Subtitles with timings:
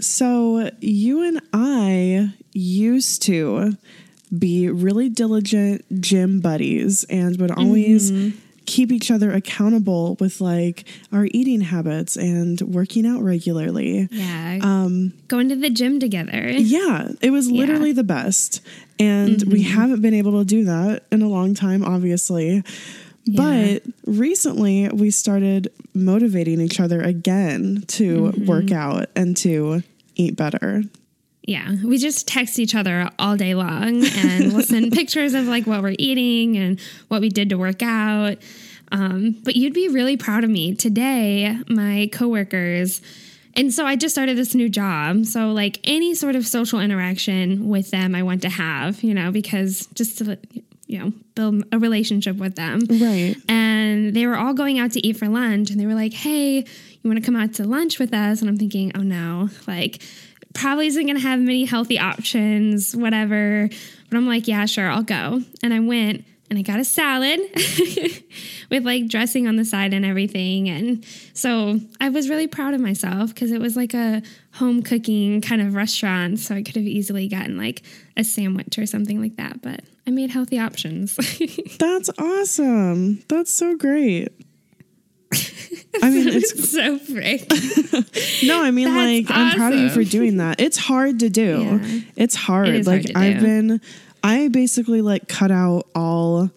[0.00, 3.76] So, you and I used to
[4.36, 8.38] be really diligent gym buddies and would always mm-hmm.
[8.66, 14.08] keep each other accountable with like our eating habits and working out regularly.
[14.10, 14.58] Yeah.
[14.62, 16.50] Um, going to the gym together.
[16.50, 18.60] Yeah, it was literally the best.
[18.98, 19.78] And we mm-hmm.
[19.78, 22.62] haven't been able to do that in a long time, obviously.
[23.26, 28.46] But recently we started motivating each other again to mm-hmm.
[28.46, 29.82] work out and to
[30.16, 30.82] eat better.
[31.50, 31.74] Yeah.
[31.84, 35.82] We just text each other all day long and we'll send pictures of like what
[35.82, 38.36] we're eating and what we did to work out.
[38.92, 40.76] Um, but you'd be really proud of me.
[40.76, 43.02] Today, my coworkers,
[43.54, 45.26] and so I just started this new job.
[45.26, 49.32] So, like any sort of social interaction with them, I want to have, you know,
[49.32, 50.38] because just to,
[50.86, 52.82] you know, build a relationship with them.
[52.88, 53.34] Right.
[53.48, 56.58] and they were all going out to eat for lunch and they were like hey
[56.58, 60.02] you want to come out to lunch with us and i'm thinking oh no like
[60.54, 63.68] probably isn't going to have many healthy options whatever.
[64.10, 65.42] But i'm like yeah sure i'll go.
[65.62, 67.38] And i went and i got a salad
[68.70, 70.68] with like dressing on the side and everything.
[70.68, 74.22] And so i was really proud of myself because it was like a
[74.54, 77.82] home cooking kind of restaurant so i could have easily gotten like
[78.16, 79.62] a sandwich or something like that.
[79.62, 81.16] But i made healthy options.
[81.78, 83.22] That's awesome.
[83.28, 84.28] That's so great.
[86.02, 87.48] I mean, it's so freak.
[88.46, 90.60] no, I mean, That's like, I'm proud of you for doing that.
[90.60, 91.80] It's hard to do.
[91.82, 92.00] Yeah.
[92.16, 92.68] It's hard.
[92.68, 93.46] It like, hard I've do.
[93.46, 93.80] been,
[94.22, 96.50] I basically like cut out all,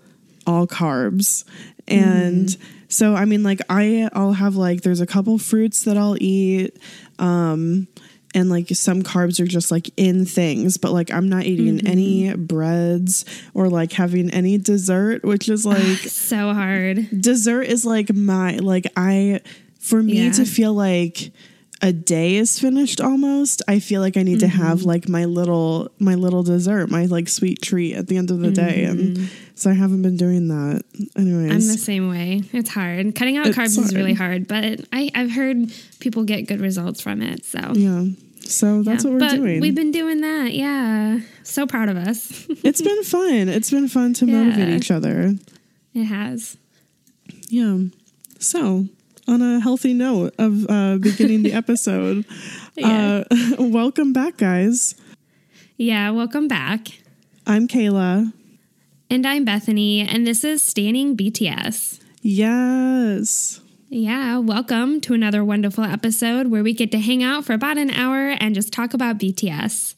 [0.46, 1.46] all carbs.
[1.88, 2.58] And Mm.
[2.90, 6.78] so, I mean, like, I, I'll have like, there's a couple fruits that I'll eat.
[7.20, 7.88] Um,
[8.34, 11.88] and like some carbs are just like in things, but like I'm not eating Mm-hmm.
[11.88, 17.08] any breads or like having any dessert, which is like so hard.
[17.22, 19.42] dessert is like my like I
[19.80, 20.32] for me Yeah.
[20.34, 21.32] to feel like
[21.82, 24.88] a day is finished almost i feel like i need to have Mm-hmm.
[24.88, 28.52] like my little my little dessert my like sweet treat at the end of the
[28.52, 30.84] day and so i haven't been doing that
[31.18, 31.52] anyways Mm-hmm.
[31.52, 32.44] I'm the same way.
[32.54, 33.14] It's hard.
[33.16, 34.48] Cutting out It's carbs is really hard.
[34.50, 37.44] hard, but I, I've heard people get good results from it.
[37.44, 38.06] So yeah
[38.46, 39.10] so that's Yeah.
[39.12, 40.54] what we're but doing We've been doing that.
[40.54, 41.20] Yeah.
[41.44, 42.46] So proud of us.
[42.64, 45.36] it's been fun it's been fun to motivate each other
[45.94, 46.58] it has.
[47.50, 47.78] yeah
[48.40, 48.88] so
[49.28, 52.26] on a healthy note of uh beginning the episode
[52.76, 53.24] Yeah.
[53.32, 54.96] uh welcome back guys
[55.78, 56.10] Yeah.
[56.12, 56.88] Welcome back.
[57.48, 58.34] i'm kayla
[59.10, 62.00] And I'm Bethany, and this is Standing BTS.
[62.22, 63.60] yes
[63.96, 67.92] Yeah, welcome to another wonderful episode where we get to hang out for about an
[67.92, 69.94] hour and just talk about BTS.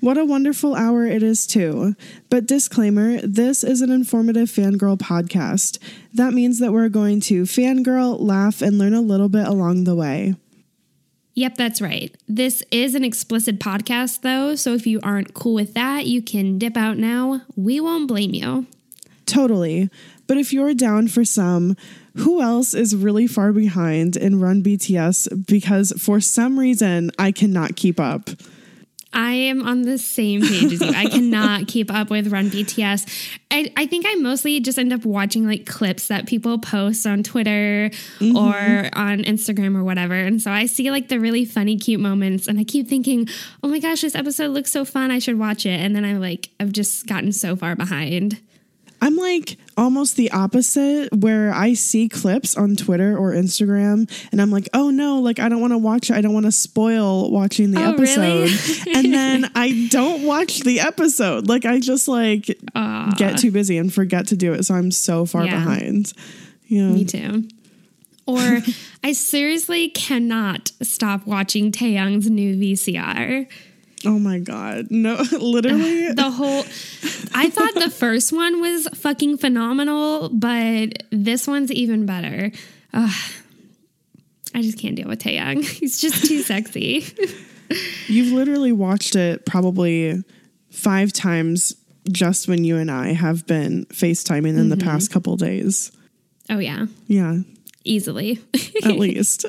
[0.00, 1.94] What a wonderful hour it is, too.
[2.30, 5.78] But disclaimer this is an informative fangirl podcast.
[6.14, 9.94] That means that we're going to fangirl, laugh, and learn a little bit along the
[9.94, 10.36] way.
[11.34, 12.16] Yep, that's right.
[12.26, 16.56] This is an explicit podcast, though, so if you aren't cool with that, you can
[16.56, 17.42] dip out now.
[17.56, 18.68] We won't blame you.
[19.26, 19.90] Totally.
[20.26, 21.76] But if you're down for some,
[22.16, 27.76] who else is really far behind in Run BTS because for some reason I cannot
[27.76, 28.30] keep up?
[29.14, 30.90] I am on the same page as you.
[30.90, 33.38] I cannot keep up with Run BTS.
[33.50, 37.22] I, I think I mostly just end up watching like clips that people post on
[37.22, 38.36] Twitter mm-hmm.
[38.36, 40.14] or on Instagram or whatever.
[40.14, 43.28] And so I see like the really funny, cute moments and I keep thinking,
[43.62, 45.12] oh my gosh, this episode looks so fun.
[45.12, 45.80] I should watch it.
[45.80, 48.40] And then I like, I've just gotten so far behind.
[49.04, 54.50] I'm like almost the opposite where I see clips on Twitter or Instagram and I'm
[54.50, 56.10] like, oh no, like I don't want to watch.
[56.10, 58.48] I don't want to spoil watching the oh, episode.
[58.48, 58.94] Really?
[58.94, 61.48] and then I don't watch the episode.
[61.48, 63.14] Like I just like Aww.
[63.18, 64.62] get too busy and forget to do it.
[64.62, 65.58] So I'm so far yeah.
[65.58, 66.14] behind.
[66.68, 66.88] Yeah.
[66.88, 67.46] Me too.
[68.26, 68.60] Or
[69.04, 73.48] I seriously cannot stop watching Taehyung's new VCR.
[74.06, 74.88] Oh my god.
[74.90, 76.12] No, literally.
[76.12, 76.64] the whole
[77.34, 82.52] I thought the first one was fucking phenomenal, but this one's even better.
[82.92, 83.14] Ugh.
[84.54, 85.64] I just can't deal with Taehyung.
[85.78, 87.04] He's just too sexy.
[88.06, 90.22] You've literally watched it probably
[90.70, 91.74] 5 times
[92.10, 94.68] just when you and I have been FaceTiming in mm-hmm.
[94.68, 95.90] the past couple days.
[96.50, 96.86] Oh yeah.
[97.06, 97.38] Yeah.
[97.84, 98.40] Easily.
[98.84, 99.46] At least.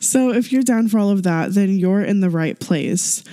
[0.00, 3.24] So if you're down for all of that, then you're in the right place.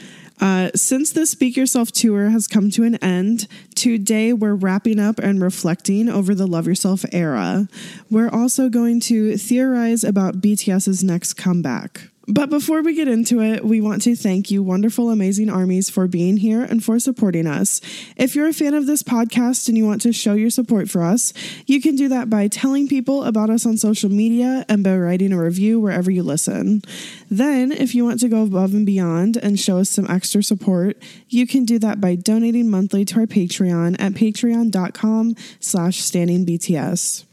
[0.42, 5.18] Uh, since the Speak Yourself tour has come to an end, today we're wrapping up
[5.20, 7.70] and reflecting over the Love Yourself era.
[8.10, 12.10] We're also going to theorize about BTS's next comeback.
[12.28, 16.08] But before we get into it, we want to thank you, wonderful, amazing armies, for
[16.08, 17.82] being here and for supporting us.
[18.18, 21.04] If you're a fan of this podcast and you want to show your support for
[21.04, 21.34] us,
[21.68, 25.34] you can do that by telling people about us on social media and by writing
[25.34, 26.82] a review wherever you listen.
[27.30, 30.98] Then, if you want to go above and beyond and show us some extra support,
[31.30, 37.26] you can do that by donating monthly to our Patreon at patreon.com slash standingbts.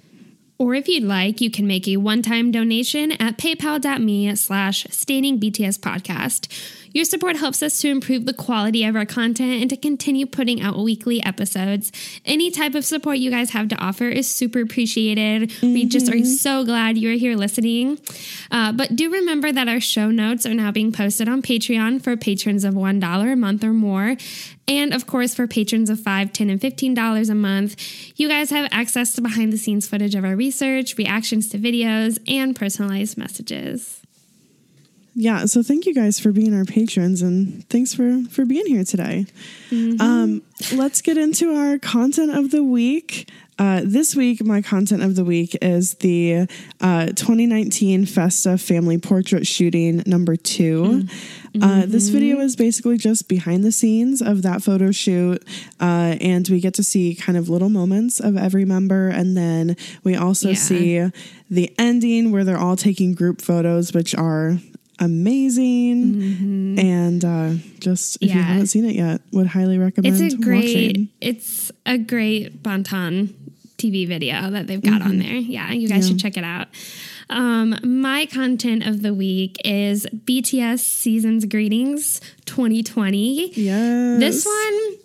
[0.62, 5.80] Or if you'd like, you can make a one-time donation at paypal.me slash standing BTS
[5.80, 6.46] podcast.
[6.92, 10.60] Your support helps us to improve the quality of our content and to continue putting
[10.60, 11.92] out weekly episodes.
[12.24, 15.50] Any type of support you guys have to offer is super appreciated.
[15.50, 15.74] Mm-hmm.
[15.74, 16.24] We just are mm-hmm.
[16.24, 17.98] so glad you're here listening.
[18.50, 22.16] Uh, but do remember that our show notes are now being posted on Patreon for
[22.16, 24.16] patrons of $1 a month or more.
[24.68, 27.76] And of course, for patrons of $5, 10 and $15 a month,
[28.16, 32.18] you guys have access to behind the scenes footage of our research, reactions to videos,
[32.28, 34.01] and personalized messages.
[35.14, 38.84] Yeah, so thank you guys for being our patrons and thanks for for being here
[38.84, 39.26] today.
[39.70, 40.00] Mm-hmm.
[40.00, 40.42] Um,
[40.74, 43.28] let's get into our content of the week.
[43.58, 46.48] Uh, this week, my content of the week is the
[46.80, 51.62] uh, 2019 Festa family portrait shooting number 2 mm-hmm.
[51.62, 55.46] uh, this video is basically just behind the scenes of that photo shoot,
[55.80, 59.76] uh, and we get to see kind of little moments of every member, and then
[60.02, 60.54] we also yeah.
[60.54, 61.10] see
[61.50, 64.56] the ending where they're all taking group photos, which are
[65.02, 66.78] amazing mm-hmm.
[66.78, 67.50] and uh,
[67.80, 68.36] just if yeah.
[68.36, 71.08] you haven't seen it yet would highly recommend it's a great watching.
[71.20, 73.34] it's a great Bangtan
[73.78, 75.10] tv video that they've got mm-hmm.
[75.10, 76.12] on there yeah you guys yeah.
[76.12, 76.68] should check it out
[77.30, 84.98] um, my content of the week is bts seasons greetings 2020 yes this one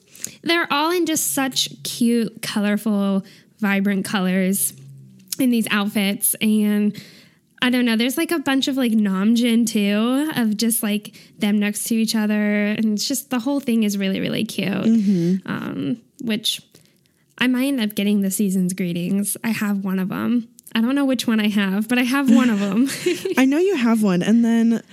[0.44, 3.26] they're all in just such cute colorful
[3.60, 4.74] vibrant colors
[5.40, 6.96] in these outfits and
[7.62, 7.96] I don't know.
[7.96, 12.16] There's like a bunch of like Namjoon too, of just like them next to each
[12.16, 14.70] other, and it's just the whole thing is really really cute.
[14.70, 15.52] Mm-hmm.
[15.52, 16.62] Um, which
[17.38, 19.38] I might end up getting the season's greetings.
[19.44, 20.50] I have one of them.
[20.76, 22.88] I don't know which one I have, but I have one of them.
[23.38, 24.84] I know you have one, and then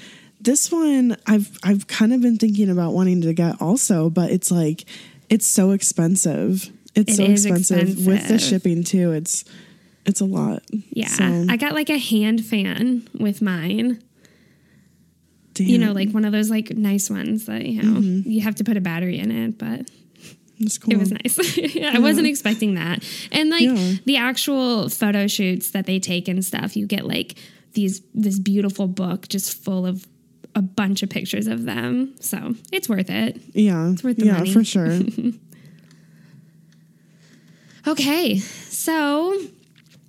[0.41, 4.51] this one I've I've kind of been thinking about wanting to get also, but it's
[4.51, 4.85] like
[5.29, 6.71] it's so expensive.
[6.95, 7.79] It's it so expensive.
[7.79, 9.13] expensive with the shipping too.
[9.13, 9.45] It's
[10.07, 10.63] it's a lot.
[10.71, 11.09] Yeah.
[11.09, 11.47] So.
[11.49, 14.03] I got like a hand fan with mine.
[15.55, 15.67] Damn.
[15.67, 18.29] You know, like one of those like nice ones that, you know, mm-hmm.
[18.29, 19.89] you have to put a battery in it, but
[20.81, 20.93] cool.
[20.93, 21.57] it was nice.
[21.75, 21.93] yeah.
[21.95, 23.05] I wasn't expecting that.
[23.31, 23.95] And like yeah.
[24.05, 27.37] the actual photo shoots that they take and stuff, you get like
[27.75, 30.07] these this beautiful book just full of
[30.55, 32.15] a bunch of pictures of them.
[32.21, 33.41] So it's worth it.
[33.53, 33.91] Yeah.
[33.91, 34.53] It's worth the yeah, money.
[34.53, 35.01] for sure.
[37.87, 38.39] okay.
[38.39, 39.41] So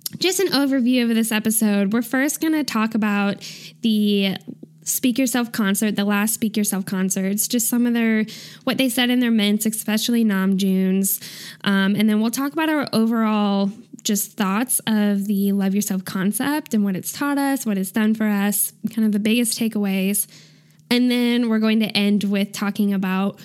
[0.08, 1.92] just an overview of this episode.
[1.92, 3.42] We're first going to talk about
[3.82, 4.36] the
[4.82, 8.24] Speak Yourself concert, the last Speak Yourself concerts, just some of their
[8.64, 11.20] what they said in their ments, especially Namjoon's,
[11.64, 13.70] um, and then we'll talk about our overall
[14.04, 18.14] just thoughts of the Love Yourself concept and what it's taught us, what it's done
[18.14, 20.28] for us, kind of the biggest takeaways,
[20.88, 23.40] and then we're going to end with talking about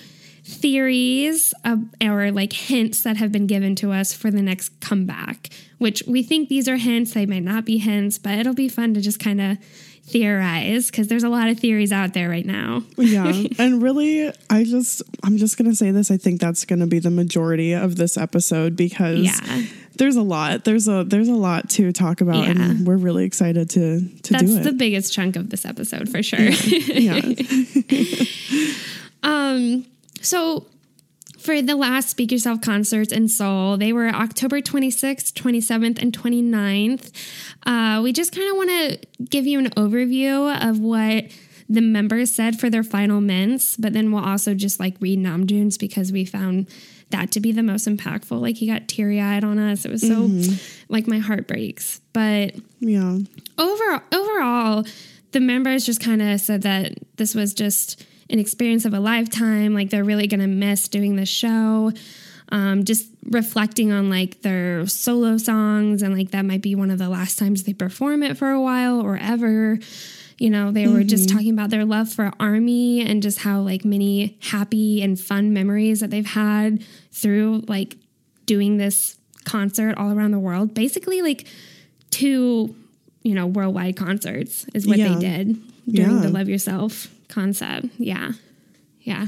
[0.52, 5.48] theories uh, or like hints that have been given to us for the next comeback,
[5.78, 7.14] which we think these are hints.
[7.14, 9.58] They might not be hints, but it'll be fun to just kind of
[10.04, 12.82] theorize because there's a lot of theories out there right now.
[12.96, 13.30] yeah.
[13.58, 16.10] And really, I just, I'm just going to say this.
[16.10, 19.20] I think that's going to be the majority of this episode because.
[19.20, 19.62] Yeah.
[19.98, 20.64] There's a lot.
[20.64, 22.52] There's a there's a lot to talk about, Yeah.
[22.52, 24.54] and we're really excited to to That's do it.
[24.54, 26.40] That's the biggest chunk of this episode for sure.
[26.40, 27.20] yeah.
[29.22, 29.86] Um,
[30.22, 30.66] so
[31.42, 37.10] for the last Speak Yourself concerts in Seoul, they were October 26th, 27th, and 29th.
[37.66, 41.24] Uh, we just kind of want to give you an overview of what
[41.68, 45.78] the members said for their final ments, but then we'll also just like read Namjoon's
[45.78, 46.68] because we found
[47.10, 48.40] that to be the most impactful.
[48.40, 49.84] Like he got teary eyed on us.
[49.84, 50.30] It was so
[50.88, 52.00] like my heart breaks.
[52.12, 53.18] But yeah.
[53.58, 54.84] overall, overall,
[55.32, 59.74] the members just kind of said that this was just an experience of a lifetime.
[59.74, 61.92] Like they're really gonna miss doing the show.
[62.48, 66.98] Um, just reflecting on like their solo songs and like that might be one of
[66.98, 69.78] the last times they perform it for a while or ever.
[70.38, 73.84] You know, they were just talking about their love for Army and just how like
[73.84, 77.96] many happy and fun memories that they've had through like
[78.44, 80.74] doing this concert all around the world.
[80.74, 81.46] Basically, like
[82.10, 82.74] two,
[83.22, 85.14] you know, worldwide concerts is what Yeah.
[85.14, 85.56] they did
[85.90, 86.22] during Yeah.
[86.22, 87.86] the Love Yourself concept.
[87.98, 88.32] Yeah.
[89.00, 89.26] Yeah.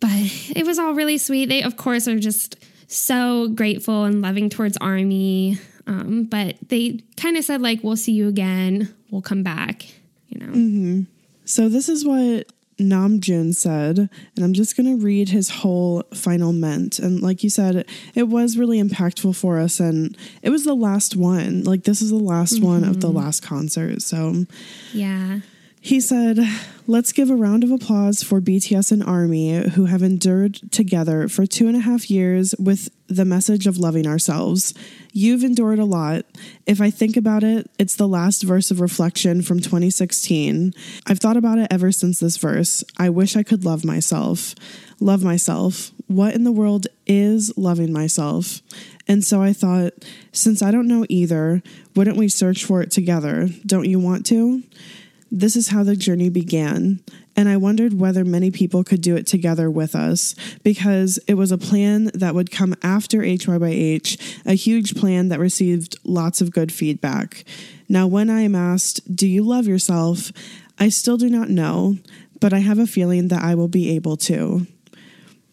[0.00, 0.10] But
[0.56, 1.48] it was all really sweet.
[1.48, 5.58] They, of course, are just so grateful and loving towards Army.
[5.86, 8.94] Um, but they kind of said, like, we'll see you again.
[9.10, 9.86] We'll come back,
[10.28, 11.06] you know?
[11.44, 12.46] So this is what
[12.78, 16.98] Namjoon said, and I'm just going to read his whole final ment.
[16.98, 21.16] And like you said, it was really impactful for us, and it was the last
[21.16, 21.64] one.
[21.64, 24.02] Like this is the last one of the last concert.
[24.02, 24.44] So
[24.92, 25.40] Yeah.
[25.88, 26.38] He said,
[26.86, 31.46] Let's give a round of applause for BTS and Army, who have endured together for
[31.46, 34.74] two and a half years with the message of loving ourselves.
[35.12, 36.26] You've endured a lot.
[36.66, 40.74] If I think about it, it's the last verse of reflection from 2016.
[41.06, 42.84] I've thought about it ever since this verse.
[42.98, 44.54] I wish I could love myself.
[45.00, 45.90] Love myself.
[46.06, 48.60] What in the world is loving myself?
[49.06, 49.92] And so I thought,
[50.32, 51.62] since I don't know either,
[51.96, 53.48] wouldn't we search for it together?
[53.64, 54.62] Don't you want to?
[55.30, 57.00] This is how the journey began,
[57.36, 61.52] and I wondered whether many people could do it together with us because it was
[61.52, 66.40] a plan that would come after HY by H, a huge plan that received lots
[66.40, 67.44] of good feedback.
[67.90, 70.32] Now, when I am asked, Do you love yourself?
[70.78, 71.98] I still do not know,
[72.40, 74.66] but I have a feeling that I will be able to.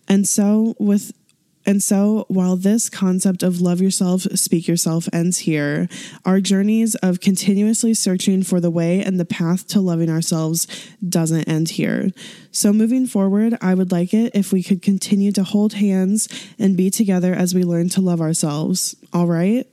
[0.08, 1.12] And so, with
[1.66, 5.90] and so, while this concept of love yourself, speak yourself ends here,
[6.24, 10.68] our journeys of continuously searching for the way and the path to loving ourselves
[11.08, 12.10] doesn't end here.
[12.52, 16.28] So, moving forward, I would like it if we could continue to hold hands
[16.60, 18.96] and be together as we learn to love ourselves.
[19.12, 19.68] All right?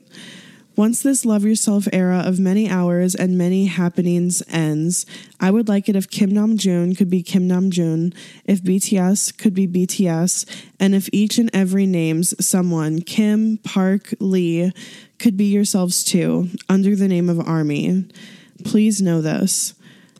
[0.75, 5.05] Once this love yourself era of many hours and many happenings ends,
[5.39, 8.11] I would like it if Kim Namjoon could be Kim Namjoon,
[8.45, 10.45] if BTS could be BTS,
[10.79, 14.71] and if each and every names someone, Kim, Park, Lee,
[15.19, 18.05] could be yourselves too, under the name of Army.
[18.65, 19.75] Please know this.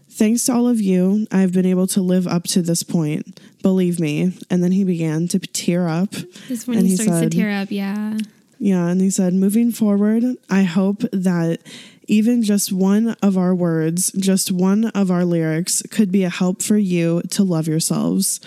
[0.08, 3.40] Thanks to all of you, I've been able to live up to this point.
[3.64, 4.38] Believe me.
[4.52, 6.12] And then he began to tear up.
[6.48, 7.72] This when And he he starts said- to tear up.
[7.72, 8.18] Yeah.
[8.64, 11.60] Yeah, and he said, moving forward, I hope that
[12.08, 16.62] even just one of our words, just one of our lyrics, could be a help
[16.62, 18.40] for you to love yourselves.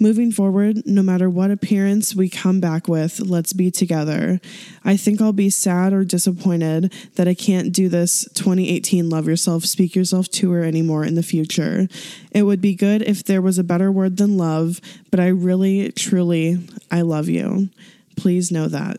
[0.00, 4.40] Moving forward, no matter what appearance we come back with, let's be together.
[4.86, 9.66] I think I'll be sad or disappointed that I can't do this 2018 Love Yourself,
[9.66, 11.88] Speak Yourself tour anymore in the future.
[12.30, 15.92] It would be good if there was a better word than love, but I really,
[15.92, 17.68] truly, I love you.
[18.16, 18.98] Please know that.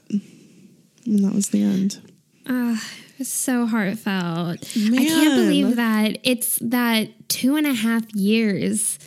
[1.09, 1.99] And that was the end.
[2.47, 2.81] Ah,
[3.17, 4.59] It's so heartfelt.
[4.75, 8.97] I can't believe that it's that two and a half years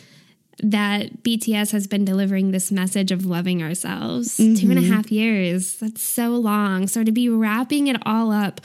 [0.61, 4.37] that BTS has been delivering this message of loving ourselves.
[4.37, 4.91] Two and a Mm-hmm.
[4.93, 5.77] half years.
[5.77, 6.87] That's so long.
[6.87, 8.61] So to be wrapping it all up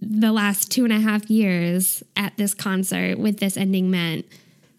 [0.00, 4.26] the last two and a half years at this concert with this ending meant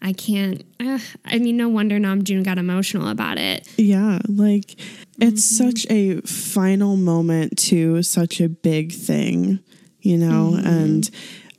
[0.02, 0.64] I can't.
[0.78, 3.68] Uh, I mean, no wonder Namjoon got emotional about it.
[3.76, 4.76] Yeah, like
[5.20, 9.60] it's such a final moment to such a big thing,
[10.00, 11.10] you know, and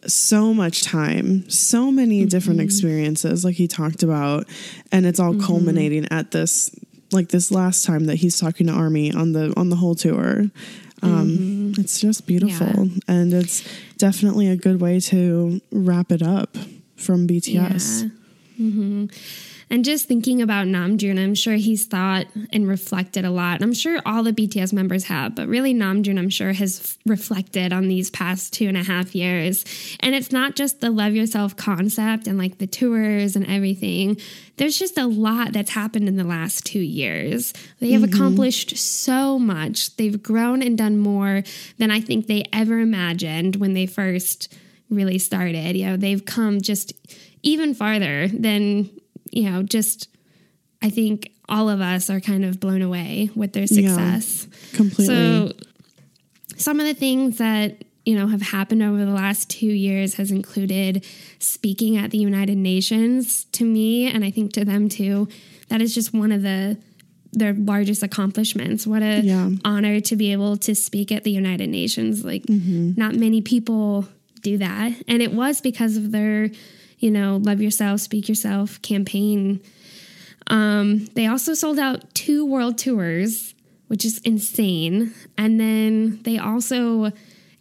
[0.07, 4.47] so much time, so many different experiences, like he talked about,
[4.91, 6.71] and it's all culminating at this,
[7.11, 10.45] like this last time that he's talking to Army on the on the whole tour.
[11.03, 13.63] Um, It's just beautiful, and it's
[13.97, 16.57] definitely a good way to wrap it up
[16.95, 18.03] from BTS.
[18.03, 18.09] Yeah.
[18.57, 19.05] Hmm
[19.69, 23.61] And just thinking about Namjoon, I'm sure he's thought and reflected a lot.
[23.61, 27.71] I'm sure all the BTS members have, but really Namjoon, I'm sure, has f- reflected
[27.71, 29.63] on these past two and a half years.
[30.01, 34.17] And it's not just the love yourself concept and like the tours and everything.
[34.57, 37.53] There's just a lot that's happened in the last two years.
[37.79, 39.95] They have accomplished so much.
[39.95, 41.43] They've grown and done more
[41.77, 44.53] than I think they ever imagined when they first
[44.89, 45.77] really started.
[45.77, 46.93] You know, they've come just
[47.43, 48.89] even farther than
[49.31, 50.09] you know, just
[50.81, 54.47] I think all of us are kind of blown away with their success.
[54.73, 55.05] completely.
[55.05, 55.51] So
[56.57, 60.31] some of the things that you know have happened over the last two years has
[60.31, 61.05] included
[61.39, 65.27] speaking at the United Nations to me, and I think to them too.
[65.69, 66.77] That is just one of the
[67.33, 68.85] their largest accomplishments.
[68.85, 69.51] What a Yeah.
[69.63, 72.25] honor to be able to speak at the United Nations.
[72.25, 72.93] Like mm-hmm.
[72.97, 74.05] not many people
[74.41, 76.51] do that, and it was because of their
[77.01, 79.59] you know love yourself, speak yourself campaign.
[80.47, 83.53] Um, they also sold out two world tours,
[83.87, 85.13] which is insane.
[85.37, 87.11] And then they also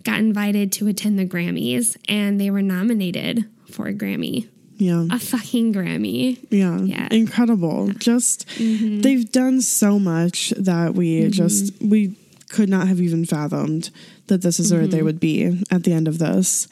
[0.02, 4.48] got invited to attend the Grammys and they were nominated for a Grammy.
[4.78, 5.06] yeah.
[5.10, 6.38] A fucking Grammy.
[6.50, 6.78] Yeah.
[6.80, 7.08] Yeah.
[7.10, 7.88] Incredible.
[7.98, 12.16] Just they've done so much that we just we
[12.48, 13.90] could not have even fathomed
[14.28, 16.66] that this is where they would be at the end of this.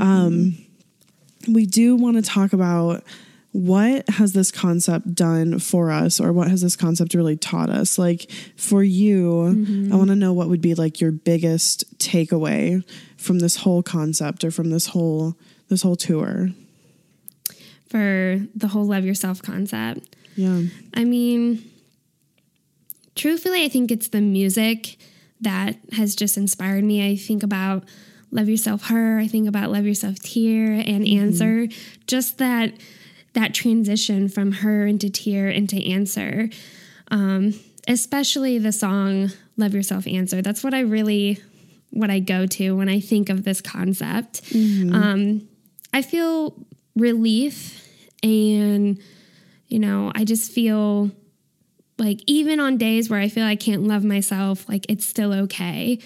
[0.00, 0.58] Um
[1.48, 3.04] we do want to talk about
[3.52, 7.98] what has this concept done for us or what has this concept really taught us
[7.98, 9.96] like for you i mm-hmm.
[9.96, 12.84] want to know what would be like your biggest takeaway
[13.16, 15.34] from this whole concept or from this whole
[15.68, 16.50] this whole tour
[17.88, 20.16] for the whole love yourself concept.
[20.34, 20.62] yeah
[20.94, 21.70] I mean,
[23.14, 24.98] truthfully, I think it's the music
[25.40, 27.08] that has just inspired me.
[27.08, 27.84] I think about
[28.30, 31.68] Love Yourself Her, I think about Love Yourself Tear and Answer.
[32.06, 32.72] Just that
[33.34, 36.48] that transition from her into tear into answer.
[37.10, 37.52] Um,
[37.86, 40.42] especially the song Love Yourself Answer.
[40.42, 41.38] That's what I really
[41.90, 44.42] what I go to when I think of this concept.
[44.94, 45.48] Um,
[45.94, 46.54] I feel
[46.96, 47.82] relief
[48.22, 48.98] and
[49.68, 51.10] you know, I just feel
[51.98, 55.98] like even on days where I feel I can't love myself, like it's still okay.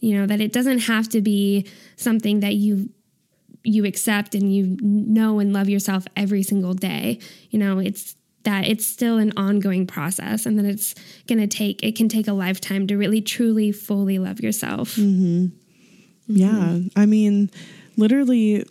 [0.00, 1.66] You know, that it doesn't have to be
[1.96, 2.90] something that you
[3.62, 7.18] you accept and you know and love yourself every single day.
[7.50, 10.94] You know, it's that it's still an ongoing process and that it's
[11.26, 14.96] going to take it can take a lifetime to really truly fully love yourself.
[14.96, 15.46] Mm-hmm.
[16.26, 16.48] Yeah.
[16.48, 16.98] Mm-hmm.
[16.98, 17.50] I mean,
[17.96, 18.64] literally,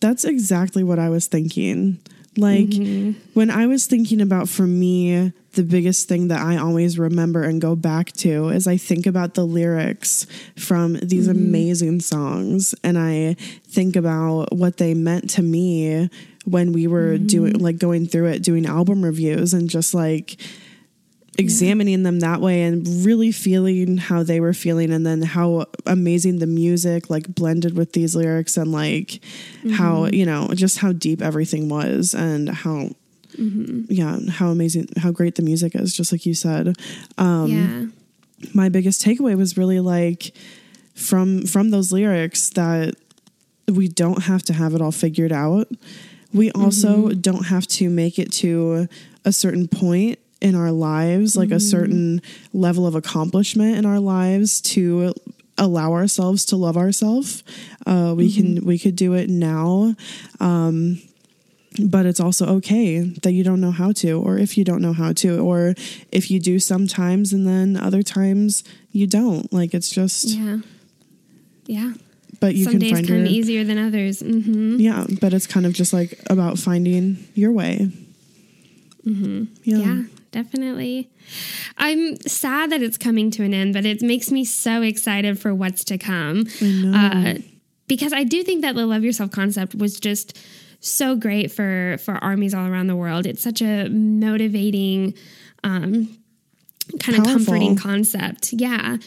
[0.00, 1.98] that's exactly what I was thinking.
[2.36, 3.18] Like, mm-hmm.
[3.32, 7.60] when I was thinking about for me, the biggest thing that I always remember and
[7.60, 11.38] go back to is I think about the lyrics from these mm-hmm.
[11.38, 13.34] amazing songs and I
[13.66, 16.08] think about what they meant to me
[16.44, 17.26] when we were mm-hmm.
[17.26, 20.40] doing, like, going through it, doing album reviews and just like,
[21.38, 26.38] examining them that way and really feeling how they were feeling and then how amazing
[26.38, 29.22] the music like blended with these lyrics and like
[29.74, 30.14] how mm-hmm.
[30.14, 32.88] you know just how deep everything was and how
[33.88, 36.76] yeah how amazing how great the music is just like you said
[37.18, 37.86] um yeah.
[38.54, 40.32] my biggest takeaway was really like
[40.94, 42.94] from from those lyrics that
[43.68, 45.68] we don't have to have it all figured out.
[46.32, 48.88] We also don't have to make it to
[49.24, 52.20] a certain point in our lives, like a certain
[52.52, 55.14] level of accomplishment in our lives to
[55.56, 57.42] allow ourselves to love ourselves.
[57.86, 59.94] Uh, we can we could do it now.
[60.38, 61.00] Um,
[61.84, 64.92] but it's also okay that you don't know how to, or if you don't know
[64.92, 65.74] how to, or
[66.12, 69.52] if you do sometimes and then other times you don't.
[69.52, 70.58] Like it's just, Yeah.
[71.66, 71.92] Yeah.
[72.40, 74.20] but you Some can days find come your, easier than others.
[74.20, 77.90] hmm yeah, but it's kind of just like about finding your way.
[79.06, 79.44] Mm-hmm.
[79.64, 79.76] Yeah.
[79.78, 81.08] Yeah, definitely.
[81.78, 85.54] I'm sad that it's coming to an end, but it makes me so excited for
[85.54, 86.46] what's to come.
[86.62, 87.34] Uh,
[87.88, 90.36] because I do think that the love yourself concept was just
[90.80, 93.26] so great for for armies all around the world.
[93.26, 95.14] It's such a motivating
[95.64, 96.16] um
[97.00, 98.52] kind of comforting concept.
[98.52, 98.98] Yeah.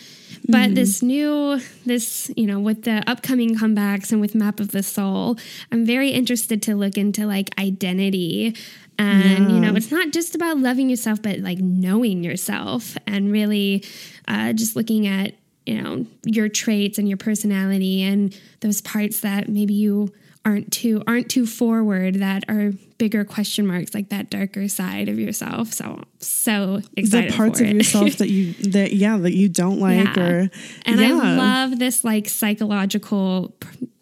[0.47, 4.83] But this new, this, you know, with the upcoming comebacks and with Map of the
[4.83, 5.37] Soul,
[5.71, 8.55] I'm very interested to look into like identity.
[8.97, 13.85] And, you know, it's not just about loving yourself, but like knowing yourself and really
[14.27, 19.47] uh, just looking at, you know, your traits and your personality and those parts that
[19.47, 20.11] maybe you
[20.45, 25.19] aren't too aren't too forward that are bigger question marks like that darker side of
[25.19, 27.75] yourself so so excited the parts of it.
[27.75, 30.23] yourself that you that yeah that you don't like Yeah.
[30.23, 30.49] or
[30.85, 31.19] and yeah.
[31.21, 33.53] I love this like psychological,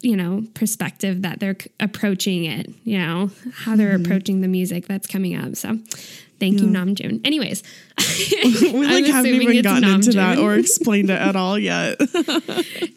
[0.02, 4.06] you know, perspective that they're approaching it, you know, how they're Mm-hmm.
[4.06, 5.56] approaching the music that's coming up.
[5.56, 5.78] So
[6.40, 7.22] thank you, Namjoon.
[7.26, 7.64] Anyways,
[8.62, 11.98] we like I'm haven't even gotten into that or explained it at all yet.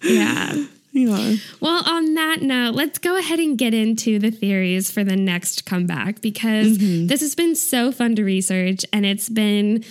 [0.02, 0.64] yeah.
[0.92, 1.36] Yeah.
[1.60, 5.64] Well, on that note, let's go ahead and get into the theories for the next
[5.64, 7.06] comeback because Mm-hmm.
[7.06, 9.84] this has been so fun to research and it's been,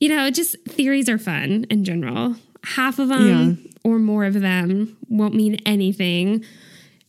[0.00, 2.36] you know, just theories are fun in general.
[2.64, 6.44] Half of them or more of them won't mean anything.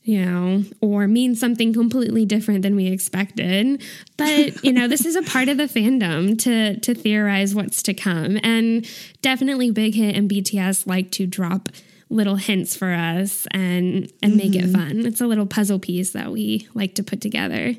[0.08, 3.82] You know, or mean something completely different than we expected.
[4.18, 7.94] But, you know, this is a part of the fandom to to theorize what's to
[7.96, 8.38] come.
[8.44, 8.88] And
[9.24, 11.70] definitely Big Hit and BTS like to drop
[12.10, 14.74] little hints for us and and make it mm-hmm.
[14.74, 15.06] fun.
[15.06, 17.76] It's a little puzzle piece that we like to put together.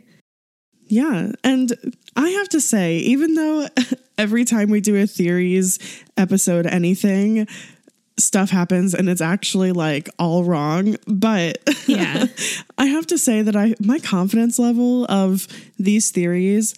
[0.89, 1.33] Yeah.
[1.43, 3.67] And I have to say, even though
[4.19, 5.79] every time we do a theories
[6.17, 7.49] episode, anything,
[8.19, 10.97] stuff happens and it's actually like all wrong.
[11.07, 12.27] But Yeah.
[12.79, 15.47] I have to say that I my confidence level of
[15.79, 16.75] these theories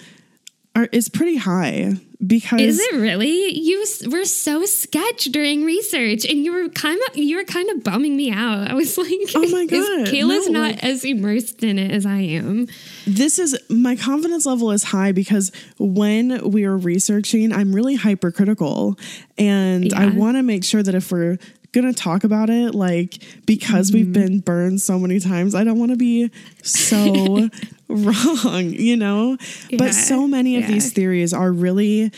[0.75, 1.95] are is pretty high
[2.27, 3.57] because Is it really?
[3.57, 7.85] You were so sketch during research, and you were kind of you were kind of
[7.85, 8.69] bumming me out.
[8.69, 12.07] I was like, Oh my God, Kayla's no, not like- as immersed in it as
[12.07, 12.67] I am."
[13.07, 18.99] this is my confidence level is high because when we are researching, I'm really hypercritical
[19.39, 21.39] and I want to make sure that if we're
[21.73, 24.13] going to talk about it, like because we've mm-hmm.
[24.13, 26.31] been burned so many times, I don't want to be
[26.63, 27.49] so
[28.45, 29.37] wrong, you know?
[29.71, 29.79] Yeah.
[29.79, 30.69] But so many of Yeah.
[30.69, 32.13] these theories are really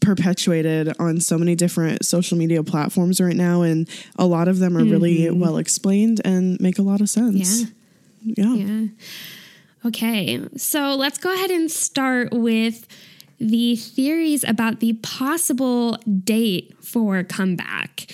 [0.00, 4.76] perpetuated on so many different social media platforms right now and a lot of them
[4.76, 5.40] are really mm-hmm.
[5.40, 7.62] well explained and make a lot of sense.
[8.22, 8.44] Yeah.
[8.44, 8.54] Yeah.
[8.54, 8.86] Yeah.
[9.84, 12.88] Okay, so let's go ahead and start with
[13.38, 18.12] the theories about the possible date for comeback.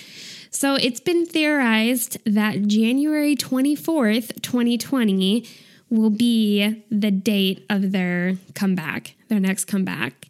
[0.51, 5.46] So it's been theorized that January 24th, 2020
[5.92, 10.28] will be the date of their comeback, their next comeback.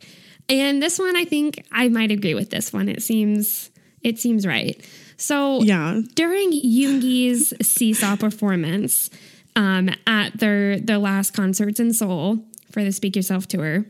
[0.48, 2.88] And this one I think I might agree with this one.
[2.88, 3.70] It seems
[4.03, 4.85] it seems right.
[5.16, 6.01] So Yeah.
[6.14, 9.09] during Yoongi's Seesaw performance
[9.55, 13.87] um, at their their last concerts in Seoul for the Speak Yourself tour,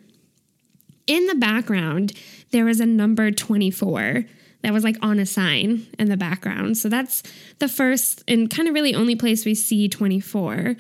[1.07, 2.13] in the background
[2.51, 4.25] there was a number 24
[4.61, 6.77] that was like on a sign in the background.
[6.77, 7.23] So that's
[7.61, 10.77] the first and kind of really only place we see 24.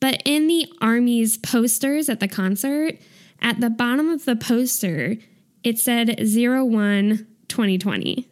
[0.00, 2.98] But in the Army's posters at the concert,
[3.40, 5.16] at the bottom of the poster,
[5.62, 8.28] it said 01 2020.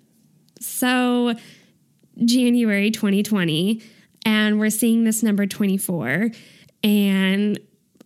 [0.61, 1.35] So
[2.25, 3.83] January 2020,
[4.25, 6.31] and we're seeing this number 24.
[6.83, 7.59] And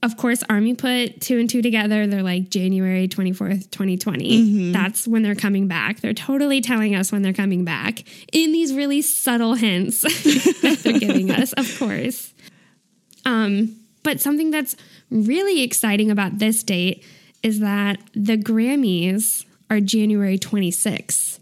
[0.02, 2.08] of course, Army put two and two together.
[2.08, 4.38] They're like January 24th, 2020.
[4.38, 4.72] Mm-hmm.
[4.72, 6.00] That's when they're coming back.
[6.00, 10.00] They're totally telling us when they're coming back in these really subtle hints
[10.62, 12.31] that they're giving us, of course.
[13.24, 14.74] Um, but something that's
[15.10, 17.04] really exciting about this date
[17.42, 21.38] is that the Grammys are January 26th,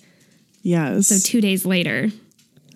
[0.63, 1.09] Yes.
[1.09, 2.11] so two days later.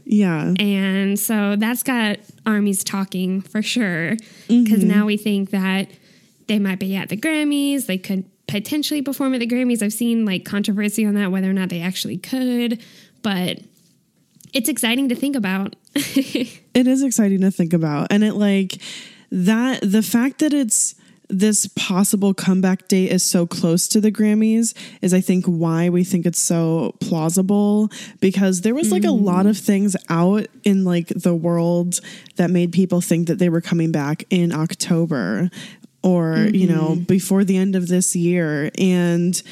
[0.05, 0.55] yeah.
[0.59, 4.17] And so that's got armies talking for sure.
[4.49, 5.89] Because now we think that
[6.47, 7.87] they might be at the Grammys.
[7.87, 9.83] They could potentially perform at the Grammys.
[9.83, 12.83] I've seen like controversy on that, whether or not they actually could.
[13.23, 13.61] But
[14.55, 15.77] it's exciting to think about.
[16.75, 18.09] It is exciting to think about.
[18.11, 18.83] And it like
[19.31, 20.97] that the fact that it's
[21.29, 26.03] this possible comeback date is so close to the Grammys is I think why we
[26.03, 27.91] think it's so plausible
[28.21, 29.25] because there was like a mm.
[29.25, 32.01] lot of things out in like the world
[32.37, 35.51] that made people think that they were coming back in October
[36.03, 37.05] or you know mm-hmm.
[37.05, 39.43] before the end of this year and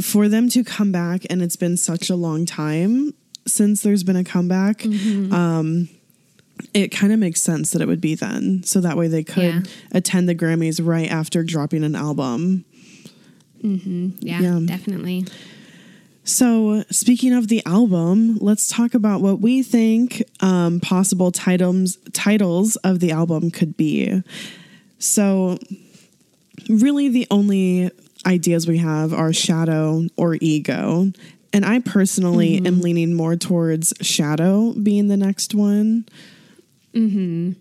[0.00, 3.12] for them to come back and it's been such a long time
[3.46, 4.84] since there's been a comeback
[5.32, 5.88] um
[6.72, 9.42] it kind of makes sense that it would be then so that way they could
[9.44, 9.60] Yeah.
[9.92, 12.64] attend the grammys right after dropping an album
[13.62, 14.60] yeah, Yeah.
[14.64, 15.24] definitely.
[16.24, 22.76] so speaking of the album let's talk about what we think um, possible titles titles
[22.76, 24.22] of the album could be
[24.98, 25.58] so
[26.68, 27.90] really the only
[28.24, 31.10] ideas we have are shadow or ego
[31.56, 36.04] and i personally am leaning more towards shadow being the next one
[36.96, 37.52] Hmm.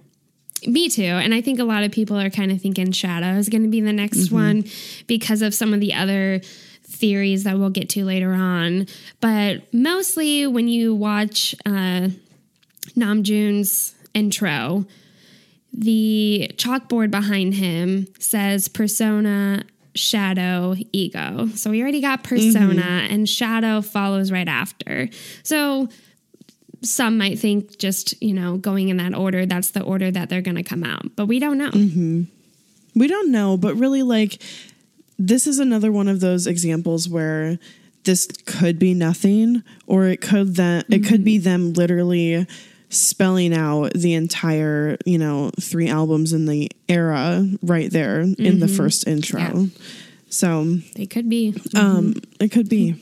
[0.65, 1.03] Me too.
[1.03, 3.69] And I think a lot of people are kind of thinking Shadow is going to
[3.69, 4.63] be the next one
[5.07, 6.39] because of some of the other
[6.83, 8.87] theories that we'll get to later on.
[9.19, 12.09] But mostly when you watch uh,
[12.95, 14.85] Namjoon's intro,
[15.73, 19.63] the chalkboard behind him says persona,
[19.95, 21.47] shadow, ego.
[21.55, 25.09] So we already got persona, and shadow follows right after.
[25.43, 25.89] So
[26.81, 30.41] some might think just, you know, going in that order, that's the order that they're
[30.41, 31.15] going to come out.
[31.15, 31.71] But we don't know.
[31.71, 32.23] Mm-hmm.
[32.95, 34.41] We don't know, but really, like,
[35.17, 37.57] this is another one of those examples where
[38.03, 40.93] this could be nothing, or it could then mm-hmm.
[40.93, 42.45] it could be them literally
[42.95, 48.45] spelling out the entire, you know, three albums in the era right there mm-hmm.
[48.45, 48.75] in the mm-hmm.
[48.75, 49.39] first intro.
[49.39, 49.65] Yeah.
[50.29, 50.63] So
[50.95, 51.53] they could be.
[51.75, 52.43] Um, mm-hmm.
[52.43, 52.95] it could be.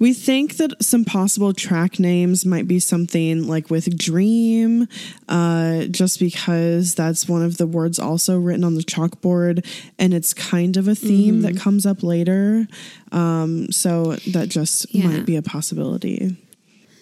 [0.00, 4.88] We think that some possible track names might be something like with dream,
[5.28, 9.64] uh, just because that's one of the words also written on the chalkboard,
[9.98, 11.54] and it's kind of a theme mm-hmm.
[11.54, 12.66] that comes up later.
[13.12, 15.06] Um, so that just yeah.
[15.06, 16.34] might be a possibility.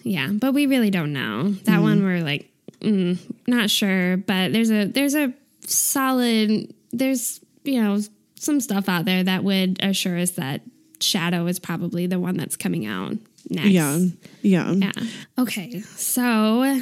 [0.09, 1.51] Yeah, but we really don't know.
[1.51, 1.83] That mm-hmm.
[1.83, 8.01] one we're like, mm, not sure, but there's a there's a solid there's you know
[8.33, 10.61] some stuff out there that would assure us that
[10.99, 13.17] Shadow is probably the one that's coming out
[13.51, 13.69] next.
[13.69, 13.99] Yeah.
[14.41, 14.71] Yeah.
[14.71, 14.91] Yeah.
[15.37, 15.81] Okay.
[15.81, 16.81] So,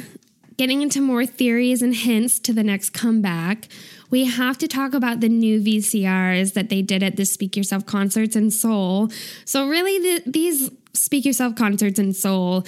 [0.56, 3.68] getting into more theories and hints to the next comeback,
[4.08, 7.84] we have to talk about the new VCRs that they did at the Speak Yourself
[7.84, 9.10] concerts in Seoul.
[9.44, 12.64] So, really, the, these Speak Yourself concerts in Seoul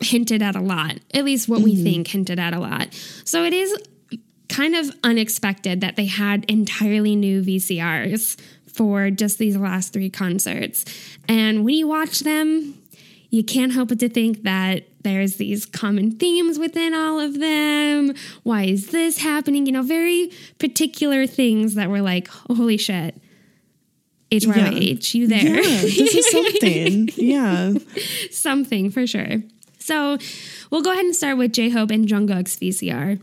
[0.00, 1.64] hinted at a lot, at least what mm-hmm.
[1.64, 2.92] we think hinted at a lot.
[3.24, 3.74] So, it is
[4.48, 10.84] kind of unexpected that they had entirely new VCRs for just these last three concerts.
[11.28, 12.80] And when you watch them,
[13.30, 18.14] you can't help but to think that there's these common themes within all of them.
[18.42, 19.66] Why is this happening?
[19.66, 23.20] You know, very particular things that were like, holy shit.
[24.32, 25.20] HYH, yeah.
[25.20, 25.62] you there?
[25.62, 27.10] Yeah, this is something.
[27.14, 27.74] yeah.
[28.30, 29.42] something for sure.
[29.86, 30.18] So
[30.70, 33.20] we'll go ahead and start with J Hope and Jungkook's VCR.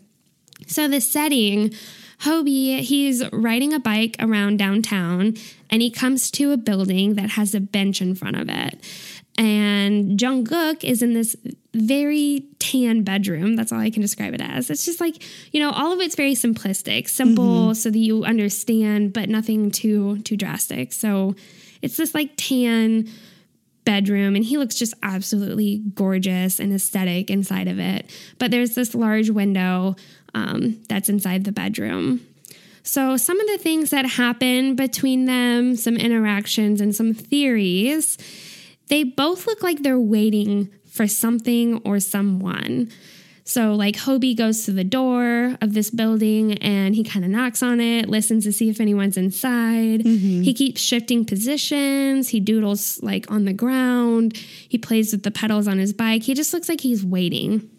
[0.65, 1.73] So the setting
[2.21, 5.35] Hobi, he's riding a bike around downtown
[5.69, 8.81] and he comes to a building that has a bench in front of it.
[9.37, 11.35] And Jungkook is in this
[11.73, 13.57] very tan bedroom.
[13.57, 14.69] That's all I can describe it as.
[14.69, 15.21] It's just like,
[15.51, 17.73] you know, all of it's very simplistic, simple mm-hmm.
[17.73, 20.93] so that you understand, but nothing too too drastic.
[20.93, 21.35] So
[21.81, 23.09] it's this like tan
[23.85, 28.09] bedroom and he looks just absolutely gorgeous and aesthetic inside of it.
[28.39, 29.95] But there's this large window
[30.33, 32.25] um, that's inside the bedroom.
[32.85, 38.17] So, some of the things that happen between them, some interactions, and some theories,
[38.87, 42.91] they both look like they're waiting for something or someone.
[43.45, 47.61] So, like, Hobi goes to the door of this building and he kind of knocks
[47.61, 50.01] on it, listens to see if anyone's inside.
[50.01, 50.43] Mm-hmm.
[50.43, 52.29] He keeps shifting positions.
[52.29, 54.37] He doodles, like, on the ground.
[54.37, 56.23] He plays with the pedals on his bike.
[56.23, 57.69] He just looks like he's waiting.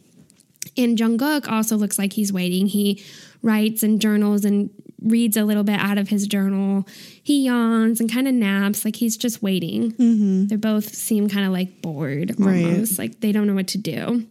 [0.77, 2.67] And Jungkook also looks like he's waiting.
[2.67, 3.03] He
[3.43, 4.69] writes and journals and
[5.01, 6.87] reads a little bit out of his journal.
[7.23, 9.93] He yawns and kind of naps, like he's just waiting.
[9.93, 10.47] Mm-hmm.
[10.47, 12.99] They both seem kind of like bored almost, right.
[12.99, 14.27] like they don't know what to do.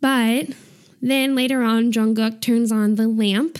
[0.00, 0.48] But
[1.00, 3.58] then later on, Jungkook turns on the lamp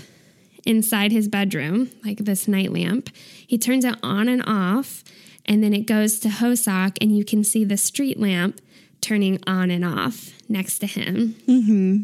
[0.64, 3.10] inside his bedroom, like this night lamp.
[3.46, 5.04] He turns it on and off,
[5.44, 8.60] and then it goes to Hoseok, and you can see the street lamp
[9.00, 11.36] turning on and off next to him.
[11.46, 12.02] Mm-hmm.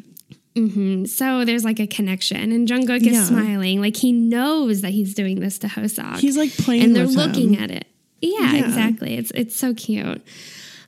[0.54, 1.04] Mm-hmm.
[1.06, 3.24] So there's like a connection, and Jungkook is yeah.
[3.24, 6.18] smiling, like he knows that he's doing this to Hoseok.
[6.18, 7.64] He's like playing, and they're looking him.
[7.64, 7.86] at it.
[8.20, 9.16] Yeah, yeah, exactly.
[9.16, 10.22] It's it's so cute.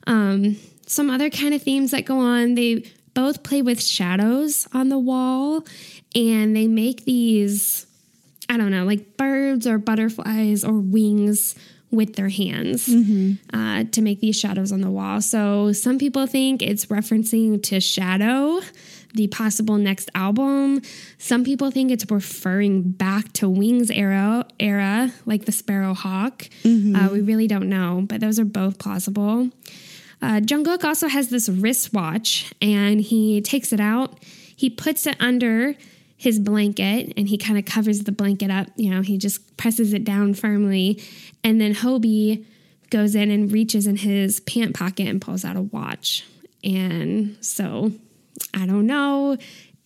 [0.07, 2.53] Um, some other kind of themes that go on.
[2.53, 5.65] They both play with shadows on the wall,
[6.13, 7.87] and they make these.
[8.47, 11.55] I don't know, like birds or butterflies or wings
[11.91, 13.57] with their hands mm-hmm.
[13.57, 15.21] uh, to make these shadows on the wall.
[15.21, 18.61] So some people think it's referencing to Shadow,
[19.13, 20.81] the possible next album.
[21.17, 26.47] Some people think it's referring back to Wings era, era like the Sparrow Hawk.
[26.63, 26.95] Mm-hmm.
[26.95, 29.49] Uh, we really don't know, but those are both plausible.
[30.21, 34.17] Uh, Jungkook also has this wristwatch, and he takes it out.
[34.55, 35.75] He puts it under
[36.17, 38.67] his blanket and he kind of covers the blanket up.
[38.75, 41.01] You know, he just presses it down firmly.
[41.43, 42.45] And then Hobi
[42.89, 46.25] goes in and reaches in his pant pocket and pulls out a watch.
[46.63, 47.91] And so
[48.53, 49.37] I don't know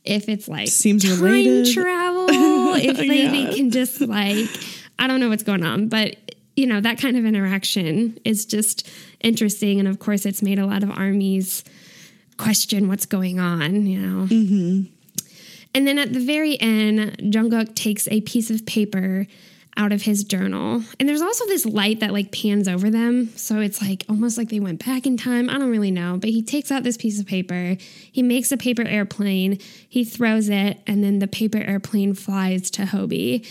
[0.06, 1.74] if it's like seems time related.
[1.74, 2.28] travel,
[2.76, 3.32] if they, yeah.
[3.32, 4.48] they can just like,
[4.98, 6.16] I don't know what's going on, but
[6.56, 8.90] you know, that kind of interaction is just
[9.22, 9.80] interesting.
[9.80, 11.64] And of course, it's made a lot of armies
[12.38, 14.26] question what's going on, you know.
[14.26, 14.84] Mm-hmm.
[15.76, 19.28] And then at the very end, Jungkook takes a piece of paper
[19.78, 20.84] out of his journal.
[21.00, 23.30] And there's also this light that like pans over them.
[23.38, 25.50] So it's like almost like they went back in time.
[25.50, 26.18] I don't really know.
[26.20, 27.78] But he takes out this piece of paper.
[28.12, 29.60] He makes a paper airplane.
[29.88, 30.82] He throws it.
[30.86, 33.48] And then the paper airplane flies to Hobi.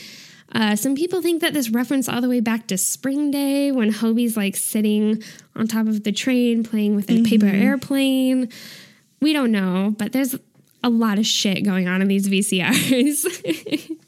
[0.52, 3.92] Uh, some people think that this reference all the way back to Spring Day when
[3.92, 5.22] Hobi's like sitting
[5.54, 7.24] on top of the train playing with a mm-hmm.
[7.24, 8.48] paper airplane.
[9.20, 10.36] we don't know, but there's
[10.82, 13.96] a lot of shit going on in these VCRs.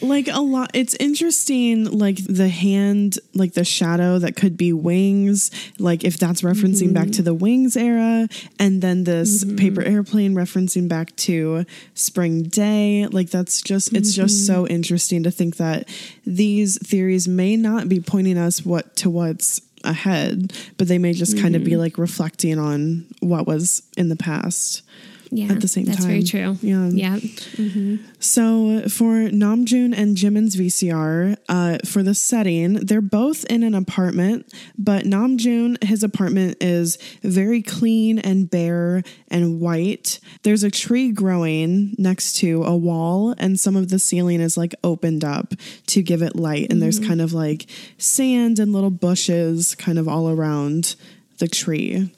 [0.00, 5.50] like a lot it's interesting like the hand like the shadow that could be wings
[5.78, 6.94] like if that's referencing mm-hmm.
[6.94, 9.56] back to the wings era and then this mm-hmm.
[9.56, 14.22] paper airplane referencing back to spring day like that's just it's mm-hmm.
[14.22, 15.88] just so interesting to think that
[16.24, 21.38] these theories may not be pointing us what to what's ahead but they may just
[21.38, 21.80] kind of be mm-hmm.
[21.80, 24.82] like reflecting on what was in the past
[25.30, 26.14] yeah, at the same that's time.
[26.14, 26.58] That's very true.
[26.66, 26.88] Yeah.
[26.88, 27.16] Yeah.
[27.16, 27.96] Mm-hmm.
[28.18, 34.52] So for Namjoon and Jimin's VCR, uh, for the setting, they're both in an apartment,
[34.76, 40.20] but Namjoon, his apartment is very clean and bare and white.
[40.42, 44.74] There's a tree growing next to a wall, and some of the ceiling is like
[44.82, 45.54] opened up
[45.88, 46.62] to give it light.
[46.62, 46.80] And mm-hmm.
[46.80, 47.66] there's kind of like
[47.98, 50.96] sand and little bushes kind of all around
[51.38, 52.10] the tree.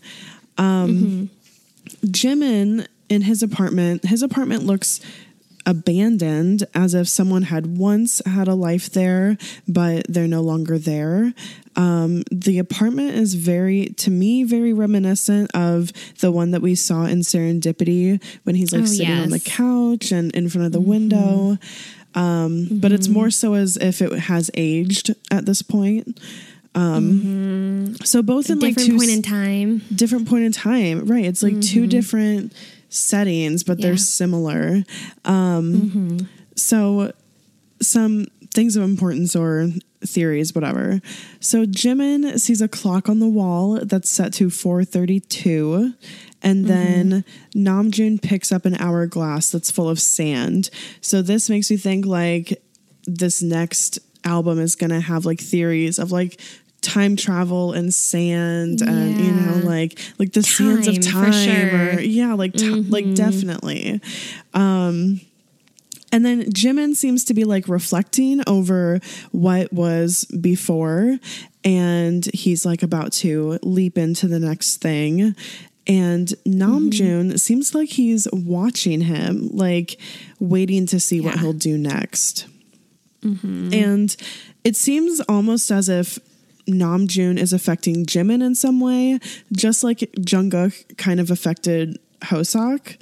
[0.59, 2.07] Um, mm-hmm.
[2.07, 4.07] Jimin in his apartment.
[4.07, 5.01] His apartment looks
[5.67, 9.37] abandoned as if someone had once had a life there,
[9.69, 11.35] but they're no longer there.
[11.77, 17.05] Um, the apartment is very, to me, very reminiscent of the one that we saw
[17.05, 19.25] in Serendipity when he's like oh, sitting yes.
[19.25, 20.91] on the couch and in front of the mm-hmm.
[20.91, 21.59] window.
[22.15, 22.79] Um, mm-hmm.
[22.79, 23.15] But it's mm-hmm.
[23.15, 26.19] more so as if it has aged at this point.
[26.75, 28.05] Um, mm-hmm.
[28.05, 31.25] So both in different like two point in time, different point in time, right?
[31.25, 31.89] It's like two mm-hmm.
[31.89, 32.53] different
[32.91, 33.87] settings, but yeah.
[33.87, 34.85] they're similar.
[35.25, 36.19] Um, mm-hmm.
[36.57, 37.13] So,
[37.81, 39.69] some things of importance or
[40.05, 41.01] theories, whatever.
[41.41, 45.95] So, Jimin sees a clock on the wall that's set to 432.
[46.43, 47.69] And then mm-hmm.
[47.69, 50.71] Namjoon picks up an hourglass that's full of sand.
[51.01, 52.63] So this makes me think like
[53.07, 56.41] this next album is going to have like theories of like
[56.81, 58.91] time travel and sand yeah.
[58.91, 61.97] and you know like like the time, sands of time sure.
[61.97, 62.91] or yeah like t- mm-hmm.
[62.91, 64.01] like definitely
[64.55, 65.21] um
[66.13, 71.19] and then Jimin seems to be like reflecting over what was before
[71.65, 75.37] and he's like about to leap into the next thing
[75.87, 77.37] and Namjoon mm-hmm.
[77.37, 80.01] seems like he's watching him like
[80.39, 81.27] waiting to see yeah.
[81.27, 82.47] what he'll do next
[83.23, 83.73] mm-hmm.
[83.73, 84.17] and
[84.65, 86.19] it seems almost as if
[86.69, 89.19] Namjoon is affecting Jimin in some way,
[89.53, 92.97] just like Jungkook kind of affected Hoseok.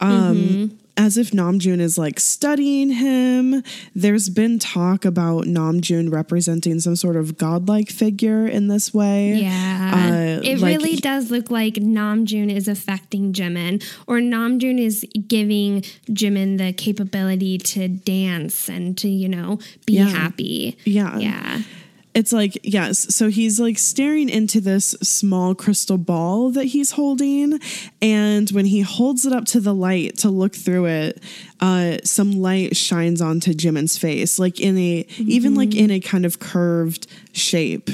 [0.00, 0.76] Um, mm-hmm.
[0.96, 3.64] As if Namjoon is like studying him.
[3.96, 9.34] There's been talk about Namjoon representing some sort of godlike figure in this way.
[9.34, 9.90] Yeah.
[9.92, 15.82] Uh, it like, really does look like Namjoon is affecting Jimin, or Namjoon is giving
[16.10, 20.04] Jimin the capability to dance and to, you know, be yeah.
[20.04, 20.78] happy.
[20.84, 21.18] Yeah.
[21.18, 21.62] Yeah
[22.14, 27.58] it's like yes so he's like staring into this small crystal ball that he's holding
[28.00, 31.22] and when he holds it up to the light to look through it
[31.60, 35.30] uh some light shines onto jimin's face like in a mm-hmm.
[35.30, 37.90] even like in a kind of curved shape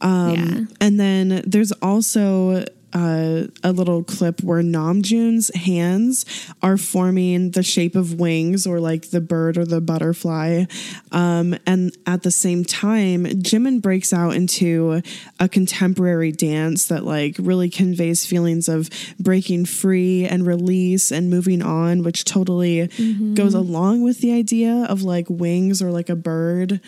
[0.00, 0.60] um yeah.
[0.80, 6.24] and then there's also uh, a little clip where Namjoon's hands
[6.62, 10.64] are forming the shape of wings or like the bird or the butterfly.
[11.12, 15.02] Um, and at the same time, Jimin breaks out into
[15.38, 21.62] a contemporary dance that like really conveys feelings of breaking free and release and moving
[21.62, 23.34] on, which totally mm-hmm.
[23.34, 26.80] goes along with the idea of like wings or like a bird.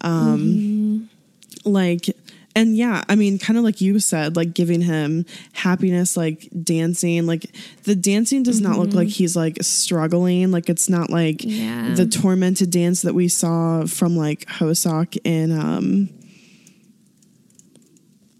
[0.00, 1.70] Um, mm-hmm.
[1.70, 2.16] Like,
[2.56, 7.26] and yeah, I mean, kind of like you said, like giving him happiness, like dancing.
[7.26, 7.46] Like
[7.84, 8.70] the dancing does mm-hmm.
[8.70, 9.18] not look like mm-hmm.
[9.18, 10.50] he's like struggling.
[10.50, 11.94] Like it's not like yeah.
[11.94, 16.08] the tormented dance that we saw from like Hoseok in um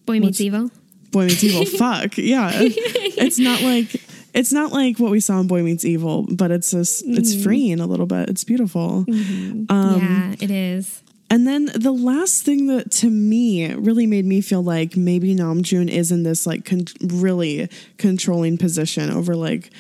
[0.07, 0.71] Boy Meets Evil.
[1.13, 1.65] Boy Meets Evil.
[1.79, 3.95] Fuck yeah, it's not like
[4.35, 7.79] it's not like what we saw in Boy Meets Evil, but it's just it's freeing
[7.79, 8.29] a little bit.
[8.29, 9.05] It's beautiful.
[9.07, 9.65] Mm-hmm.
[9.69, 11.03] Um, yeah, it is.
[11.33, 15.89] And then the last thing that to me really made me feel like maybe Namjoon
[15.89, 19.71] is in this like con- really controlling position over like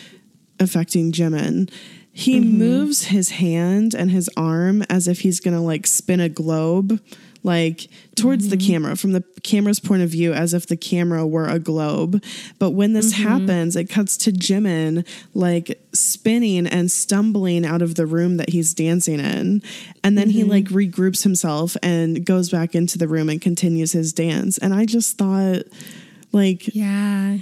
[0.60, 1.68] affecting Jimin.
[2.12, 2.58] He mm-hmm.
[2.58, 7.00] moves his hand and his arm as if he's gonna like spin a globe
[7.42, 8.58] like towards mm-hmm.
[8.58, 12.22] the camera from the camera's point of view as if the camera were a globe
[12.58, 13.28] but when this mm-hmm.
[13.28, 18.74] happens it cuts to jimin like spinning and stumbling out of the room that he's
[18.74, 19.62] dancing in
[20.04, 20.30] and then mm-hmm.
[20.30, 24.74] he like regroups himself and goes back into the room and continues his dance and
[24.74, 25.62] i just thought
[26.32, 27.38] like yeah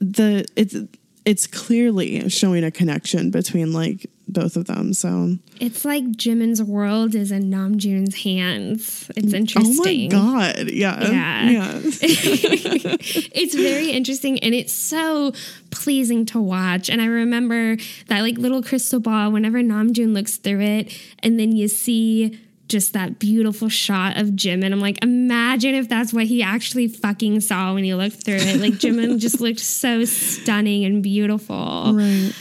[0.00, 0.76] the it's
[1.24, 4.92] it's clearly showing a connection between like both of them.
[4.92, 9.10] So it's like Jimin's world is in Namjoon's hands.
[9.16, 10.12] It's interesting.
[10.14, 10.70] Oh my god!
[10.70, 11.80] Yeah, yeah, yeah.
[12.02, 15.32] it's very interesting, and it's so
[15.70, 16.88] pleasing to watch.
[16.88, 17.76] And I remember
[18.08, 22.38] that like little crystal ball whenever Namjoon looks through it, and then you see
[22.72, 24.72] just that beautiful shot of Jimin.
[24.72, 28.60] I'm like, imagine if that's what he actually fucking saw when he looked through it.
[28.60, 31.92] Like Jimin just looked so stunning and beautiful.
[31.94, 32.32] Right.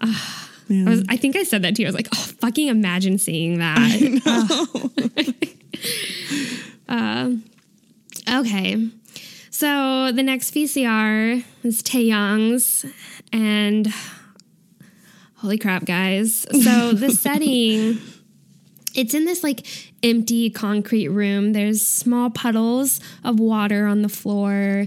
[0.00, 0.41] Uh,
[0.72, 1.88] I, was, I, think I said that to you.
[1.88, 5.34] I was like, oh, fucking imagine seeing that.
[6.88, 7.30] uh,
[8.38, 8.88] okay.
[9.50, 12.86] So the next VCR is Taehyung's,
[13.32, 13.92] and
[15.36, 16.46] holy crap, guys.
[16.62, 17.98] So the setting
[18.94, 19.66] it's in this like
[20.02, 21.52] empty concrete room.
[21.52, 24.86] There's small puddles of water on the floor.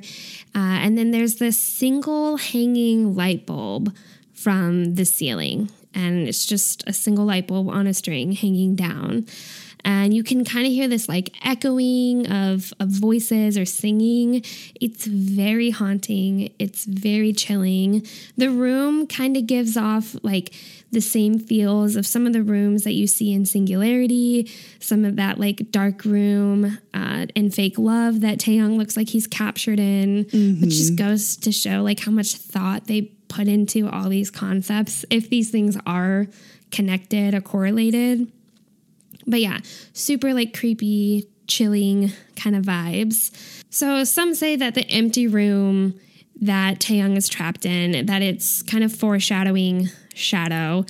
[0.54, 3.96] Uh, and then there's this single hanging light bulb
[4.36, 5.70] from the ceiling.
[5.94, 9.26] And it's just a single light bulb on a string hanging down
[9.86, 14.44] and you can kind of hear this like echoing of, of voices or singing.
[14.82, 16.52] It's very haunting.
[16.58, 18.06] It's very chilling.
[18.36, 20.56] The room kind of gives off like
[20.92, 25.18] the same feels of some of the rooms that you see in Singularity, some of
[25.18, 30.26] that like dark room uh, and fake love that Taehyung looks like he's captured in,
[30.26, 30.62] mm-hmm.
[30.62, 35.06] which just goes to show like how much thought they put into all these concepts.
[35.10, 36.28] If these things are
[36.72, 38.32] connected or correlated.
[39.28, 39.60] But yeah,
[39.94, 43.32] super like creepy, chilling kind of vibes.
[43.70, 46.00] So some say that the empty room
[46.42, 50.86] that Taehyung is trapped in, that it's kind of foreshadowing shadow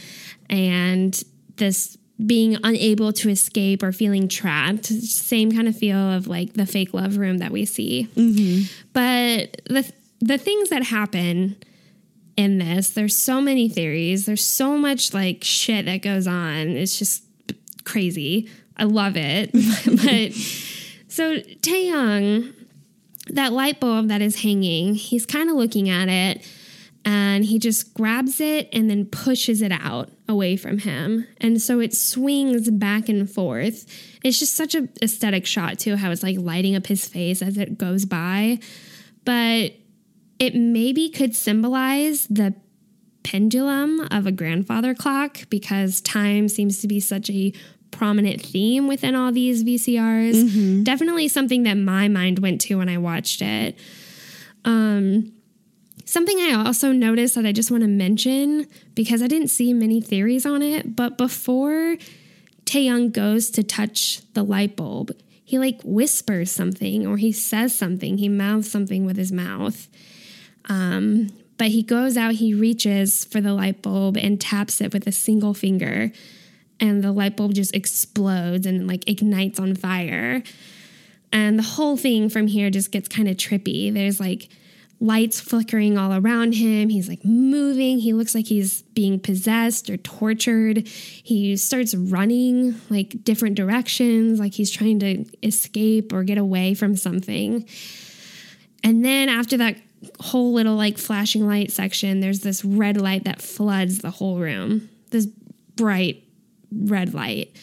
[0.50, 1.22] and
[1.58, 4.86] this being unable to escape or feeling trapped.
[4.86, 8.08] Same kind of feel of like the fake love room that we see.
[8.16, 8.66] Mm-hmm.
[8.94, 11.58] But the the things that happen
[12.38, 14.26] in this, there's so many theories.
[14.26, 16.70] There's so much like shit that goes on.
[16.70, 17.24] It's just
[17.84, 18.50] crazy.
[18.78, 19.52] I love it.
[19.54, 20.34] but
[21.08, 22.54] so Taehyung,
[23.30, 26.46] that light bulb that is hanging, he's kind of looking at it
[27.06, 31.28] and he just grabs it and then pushes it out away from him.
[31.40, 33.86] And so it swings back and forth.
[34.24, 37.58] It's just such a aesthetic shot too, how it's like lighting up his face as
[37.58, 38.60] it goes by.
[39.24, 39.74] But
[40.40, 42.54] it maybe could symbolize the
[43.24, 47.52] pendulum of a grandfather clock because time seems to be such a
[47.92, 50.36] prominent theme within all these VCRs.
[50.36, 50.84] Mm-hmm.
[50.84, 53.78] Definitely something that my mind went to when I watched it.
[54.64, 55.32] Um,
[56.06, 60.02] something I also noticed that I just want to mention because I didn't see many
[60.02, 61.98] theories on it, but before
[62.66, 65.12] Taehyung goes to touch the light bulb,
[65.44, 69.88] he like whispers something or he says something, he mouths something with his mouth.
[70.68, 75.08] Um, but he goes out, he reaches for the light bulb and taps it with
[75.08, 76.12] a single finger
[76.80, 80.44] and the light bulb just explodes and like ignites on fire.
[81.32, 83.94] And the whole thing from here just gets kind of trippy.
[83.94, 84.50] There's like
[85.02, 86.90] lights flickering all around him.
[86.90, 88.00] He's like moving.
[88.00, 90.88] He looks like he's being possessed or tortured.
[90.88, 96.96] He starts running like different directions, like he's trying to escape or get away from
[96.96, 97.68] something.
[98.84, 99.78] And then after that
[100.20, 104.90] whole little like flashing light section, there's this red light that floods the whole room.
[105.12, 106.24] This bright
[106.72, 107.56] red light.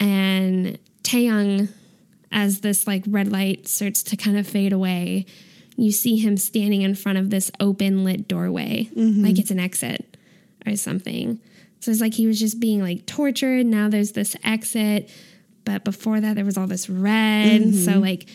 [0.00, 1.68] And Taehyung,
[2.32, 5.26] as this like red light starts to kind of fade away,
[5.76, 9.24] you see him standing in front of this open lit doorway, mm-hmm.
[9.24, 10.16] like it's an exit
[10.66, 11.40] or something.
[11.80, 13.66] So it's like he was just being like tortured.
[13.66, 15.10] Now there's this exit.
[15.64, 17.62] But before that, there was all this red.
[17.62, 17.72] Mm-hmm.
[17.72, 18.28] So, like,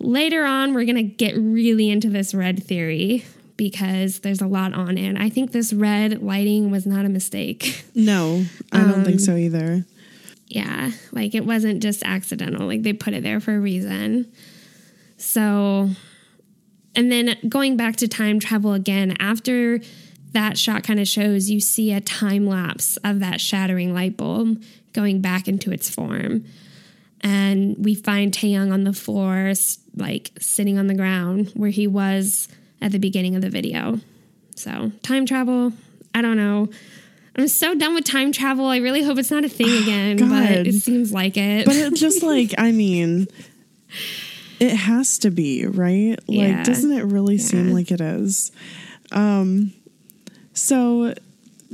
[0.00, 3.24] later on, we're going to get really into this red theory
[3.56, 5.20] because there's a lot on it.
[5.20, 7.84] I think this red lighting was not a mistake.
[7.94, 9.84] No, I don't um, think so either.
[10.46, 12.66] Yeah, like it wasn't just accidental.
[12.66, 14.32] Like they put it there for a reason.
[15.18, 15.90] So,
[16.94, 19.80] and then going back to time travel again, after
[20.32, 24.62] that shot kind of shows, you see a time lapse of that shattering light bulb
[24.92, 26.44] going back into its form.
[27.22, 29.52] And we find Taehyung on the floor,
[29.96, 32.48] like sitting on the ground where he was
[32.80, 34.00] at the beginning of the video.
[34.56, 35.72] So, time travel,
[36.14, 36.68] I don't know.
[37.36, 38.66] I'm so done with time travel.
[38.66, 41.66] I really hope it's not a thing again, but it seems like it.
[41.66, 43.28] But it's just like, I mean,
[44.58, 46.18] it has to be, right?
[46.26, 46.56] Yeah.
[46.56, 47.44] Like, doesn't it really yeah.
[47.44, 48.52] seem like it is?
[49.12, 49.72] Um,
[50.52, 51.14] so,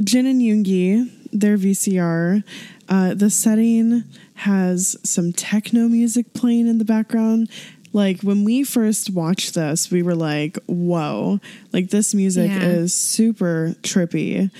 [0.03, 2.44] Jin and Yoongi, their VCR,
[2.88, 4.05] uh, the setting
[4.37, 7.51] has some techno music playing in the background.
[7.93, 11.41] Like when we first watched this, we were like, whoa,
[11.72, 12.61] like this music yeah.
[12.61, 14.51] is super trippy.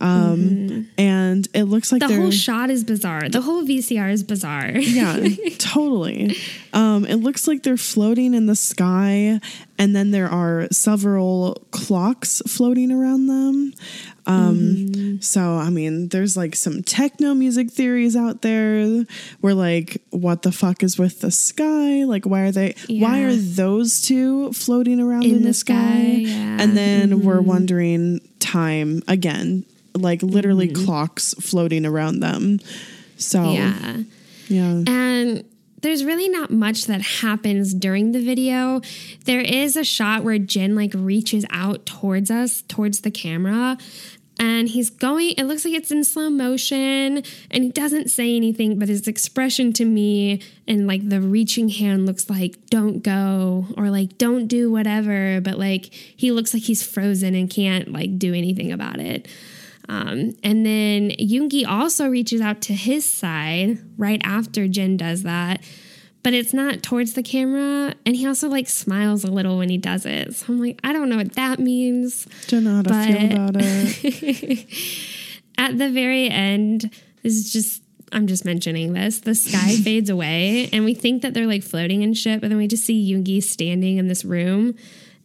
[0.00, 0.82] Um, mm-hmm.
[0.98, 3.28] And it looks like the whole shot is bizarre.
[3.28, 4.70] The whole VCR is bizarre.
[4.70, 5.28] yeah,
[5.58, 6.36] totally.
[6.72, 9.40] Um, it looks like they're floating in the sky,
[9.78, 13.72] and then there are several clocks floating around them.
[14.26, 15.20] Um, mm-hmm.
[15.20, 19.04] So, I mean, there's like some techno music theories out there
[19.40, 22.04] where, like, what the fuck is with the sky?
[22.04, 23.02] Like, why are they, yeah.
[23.02, 25.74] why are those two floating around in, in the, the, sky?
[25.74, 26.56] sky yeah.
[26.60, 27.26] And then mm-hmm.
[27.26, 29.64] we're wondering time again,
[29.94, 30.84] like, literally mm-hmm.
[30.84, 32.60] clocks floating around them.
[33.16, 33.98] So, yeah.
[34.48, 34.82] Yeah.
[34.86, 35.44] And,
[35.84, 38.80] there's really not much that happens during the video.
[39.26, 43.76] There is a shot where Jin like reaches out towards us, towards the camera,
[44.38, 48.78] and he's going it looks like it's in slow motion and he doesn't say anything
[48.78, 53.90] but his expression to me and like the reaching hand looks like don't go or
[53.90, 58.34] like don't do whatever but like he looks like he's frozen and can't like do
[58.34, 59.28] anything about it.
[59.86, 65.62] Um, and then Yoongi also reaches out to his side right after Jin does that
[66.24, 67.94] but it's not towards the camera.
[68.04, 70.34] And he also like smiles a little when he does it.
[70.34, 72.26] So I'm like, I don't know what that means.
[72.48, 74.66] Don't know how to feel about it.
[75.58, 76.90] at the very end,
[77.22, 79.20] this is just I'm just mentioning this.
[79.20, 82.58] The sky fades away, and we think that they're like floating in shit, but then
[82.58, 84.76] we just see Yoongi standing in this room,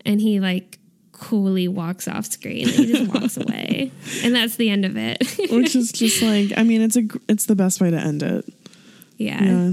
[0.06, 0.80] and he like
[1.12, 2.68] coolly walks off screen.
[2.68, 3.92] And he just walks away,
[4.24, 5.20] and that's the end of it.
[5.52, 8.46] Which is just like, I mean, it's a it's the best way to end it.
[9.18, 9.44] Yeah.
[9.44, 9.72] yeah.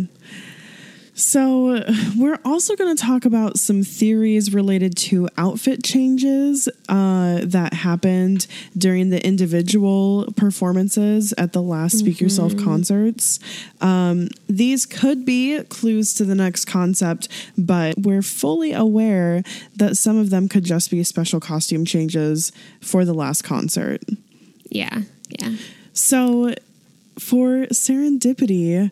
[1.19, 1.83] So,
[2.19, 8.47] we're also going to talk about some theories related to outfit changes uh, that happened
[8.77, 12.27] during the individual performances at the last Speak mm-hmm.
[12.27, 13.41] Yourself concerts.
[13.81, 19.43] Um, these could be clues to the next concept, but we're fully aware
[19.75, 22.53] that some of them could just be special costume changes
[22.83, 24.03] for the last concert.
[24.69, 25.01] Yeah,
[25.31, 25.57] yeah.
[25.95, 26.53] So,
[27.19, 28.91] for serendipity,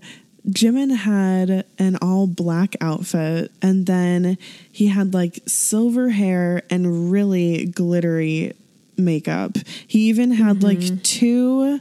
[0.48, 4.36] Jimin had an all black outfit and then
[4.70, 8.52] he had like silver hair and really glittery
[8.96, 9.56] makeup.
[9.86, 10.66] He even had mm-hmm.
[10.66, 11.80] like two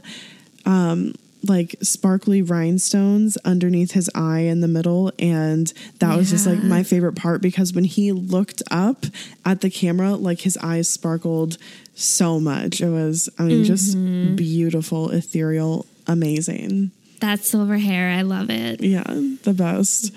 [0.66, 1.14] um
[1.46, 6.16] like sparkly rhinestones underneath his eye in the middle and that yeah.
[6.16, 9.04] was just like my favorite part because when he looked up
[9.44, 11.58] at the camera like his eyes sparkled
[11.94, 12.80] so much.
[12.80, 13.64] It was I mean mm-hmm.
[13.64, 16.90] just beautiful, ethereal, amazing.
[17.24, 18.82] That silver hair, I love it.
[18.82, 20.12] Yeah, the best.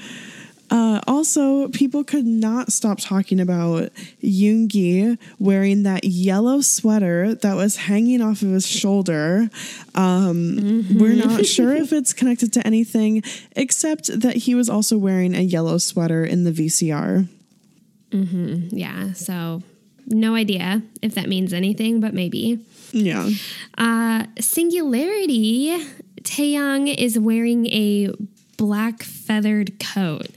[0.69, 7.77] Uh, also, people could not stop talking about Yoongi wearing that yellow sweater that was
[7.77, 9.49] hanging off of his shoulder.
[9.95, 10.99] Um, mm-hmm.
[10.99, 13.23] We're not sure if it's connected to anything,
[13.55, 17.25] except that he was also wearing a yellow sweater in the VCR.
[18.11, 18.75] Mm-hmm.
[18.75, 19.63] Yeah, so
[20.07, 22.59] no idea if that means anything, but maybe.
[22.91, 23.29] Yeah.
[23.77, 25.77] Uh, singularity
[26.27, 28.09] Taehyung is wearing a
[28.57, 30.27] black feathered coat.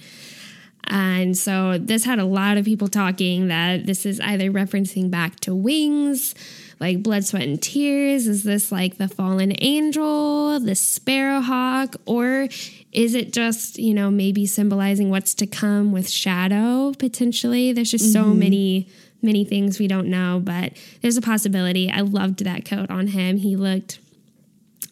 [0.84, 5.38] And so this had a lot of people talking that this is either referencing back
[5.41, 6.34] to Wings,
[6.78, 8.26] like Blood, Sweat, and Tears.
[8.26, 12.49] Is this like the fallen angel, the sparrowhawk, or
[12.93, 17.72] is it just, you know, maybe symbolizing what's to come with Shadow potentially?
[17.72, 18.30] There's just mm-hmm.
[18.30, 18.88] so many,
[19.22, 20.72] many things we don't know, but
[21.03, 21.91] there's a possibility.
[21.91, 23.38] I loved that coat on him.
[23.38, 24.01] He looked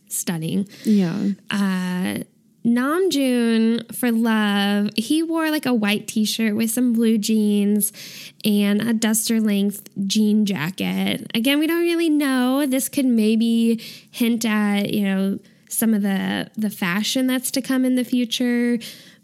[0.08, 0.68] stunning.
[0.84, 1.30] Yeah.
[1.50, 2.24] Uh,
[2.68, 7.92] Namjoon for Love, he wore like a white t shirt with some blue jeans
[8.44, 11.30] and a duster length jean jacket.
[11.34, 12.66] Again, we don't really know.
[12.66, 15.38] This could maybe hint at, you know,
[15.68, 18.78] some of the the fashion that's to come in the future,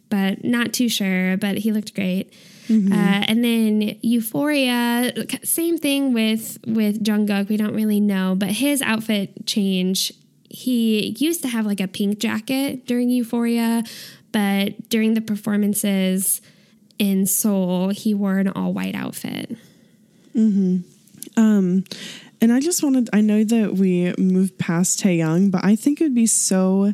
[0.09, 1.37] but not too sure.
[1.37, 2.33] But he looked great.
[2.69, 2.93] Mm-hmm.
[2.93, 5.13] Uh, and then Euphoria,
[5.43, 7.49] same thing with with Jungkook.
[7.49, 10.13] We don't really know, but his outfit change
[10.55, 13.83] he used to have like a pink jacket during Euphoria,
[14.31, 16.41] but during the performances
[16.97, 19.57] in Seoul, he wore an all white outfit.
[20.33, 20.79] Hmm.
[21.37, 21.83] Um,
[22.41, 23.11] and I just wanted.
[23.13, 26.93] I know that we moved past Taehyung, but I think it would be so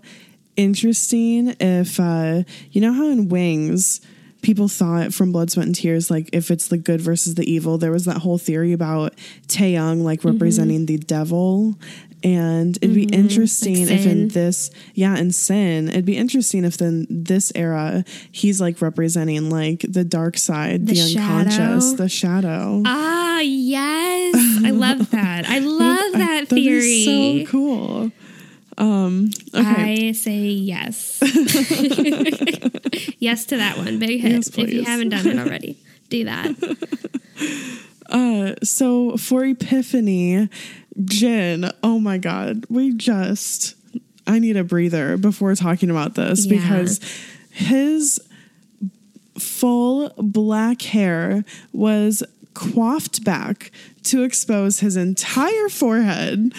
[0.57, 4.01] interesting if uh, you know how in Wings
[4.41, 7.77] people thought from Blood, Sweat, and Tears, like if it's the good versus the evil,
[7.77, 9.15] there was that whole theory about
[9.49, 10.31] Taehyung like mm-hmm.
[10.31, 10.97] representing mm-hmm.
[10.97, 11.77] the devil
[12.23, 13.21] and it'd be mm-hmm.
[13.21, 18.05] interesting like if in this yeah in sin it'd be interesting if in this era
[18.31, 22.83] he's like representing like the dark side the, the unconscious the shadow.
[22.85, 24.35] Ah yes.
[24.65, 25.49] I love that.
[25.49, 28.13] I love that I, theory so cool.
[28.79, 30.09] Um okay.
[30.09, 31.23] i say yes.
[33.21, 33.99] Yes to that one.
[33.99, 35.79] Big hit yes, if you haven't done it already.
[36.09, 36.57] Do that.
[38.11, 40.49] Uh, so for Epiphany,
[41.05, 43.75] Jin, oh my God, we just,
[44.27, 46.59] I need a breather before talking about this Yeah.
[46.59, 47.01] because
[47.51, 48.21] his
[49.39, 52.23] full black hair was
[52.55, 53.71] coiffed back
[54.05, 56.53] to expose his entire forehead.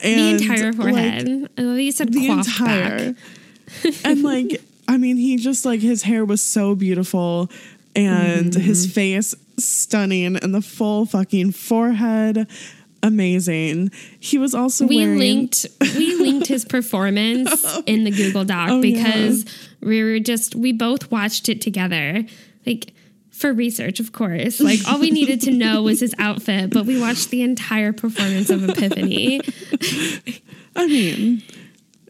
[0.00, 1.50] The And entire like, forehead.
[1.56, 3.94] I love you said the entire back.
[4.04, 7.50] and like i mean he just like his hair was so beautiful
[7.96, 8.60] and Mm-hmm.
[8.60, 12.46] his face stunning and the full fucking forehead
[13.06, 17.82] amazing he was also we wearing linked we linked his performance oh.
[17.86, 19.44] in the Google Doc Oh, because
[19.80, 22.24] we were just we both watched it together.
[22.64, 22.92] Like
[23.30, 24.60] for research, of course.
[24.60, 28.50] Like all we needed to know was his outfit, but we watched the entire performance
[28.50, 29.40] of Epiphany.
[30.76, 31.42] i mean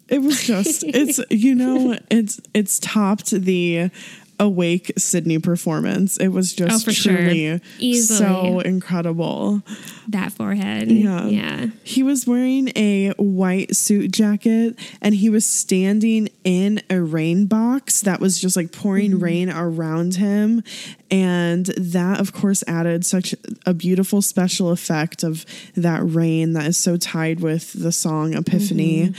[0.08, 3.90] it was just it's you know it's it's topped the
[4.38, 7.16] awake sydney performance it was just Oh, for sure.
[7.16, 8.18] truly Easily.
[8.18, 9.62] so incredible
[10.08, 10.88] That forehead.
[10.90, 11.26] Yeah.
[11.26, 11.66] Yeah.
[11.82, 18.02] He was wearing a white suit jacket and he was standing in a rain box
[18.02, 19.22] that was just like pouring Mm-hmm.
[19.24, 20.62] rain around him.
[21.10, 23.34] And that, of course, added such
[23.64, 25.44] a beautiful special effect of
[25.76, 29.12] that rain that is so tied with the song Epiphany.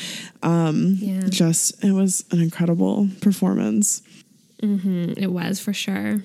[0.44, 1.22] Um, Yeah.
[1.30, 4.02] Just, it was an incredible performance.
[4.62, 5.14] Mm-hmm.
[5.18, 6.24] It was for sure.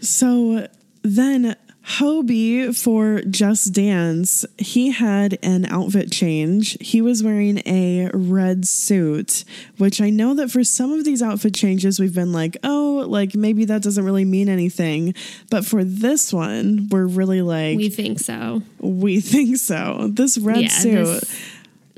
[0.00, 0.66] So
[1.02, 1.56] then
[1.98, 6.76] Hobie for Just Dance, he had an outfit change.
[6.80, 9.44] He was wearing a red suit,
[9.78, 13.34] which I know that for some of these outfit changes, we've been like, oh, like
[13.34, 15.14] maybe that doesn't really mean anything.
[15.50, 18.62] But for this one, we're really like, We we, think so.
[18.78, 20.08] We think so.
[20.12, 21.04] This red Yeah, suit.
[21.04, 21.36] this-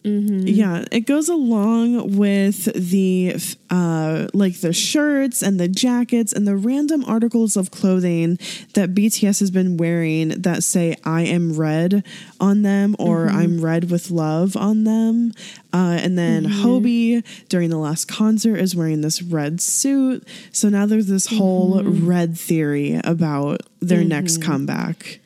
[0.05, 0.49] Mm-hmm.
[0.49, 3.37] Yeah, it goes along with the
[3.71, 8.37] uh like the shirts and the jackets and the random articles of clothing
[8.75, 12.05] that BTS has been wearing that say I am red
[12.41, 13.37] on them or mm-hmm.
[13.37, 15.33] I'm red with love on them.
[15.73, 16.67] Uh, and then mm-hmm.
[16.67, 20.27] Hobie during the last concert is wearing this red suit.
[20.51, 25.21] So now there's this whole red theory about their next comeback.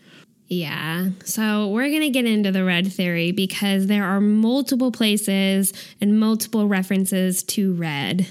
[0.49, 1.09] Yeah.
[1.25, 6.19] So we're going to get into the red theory because there are multiple places and
[6.21, 8.27] multiple references to red.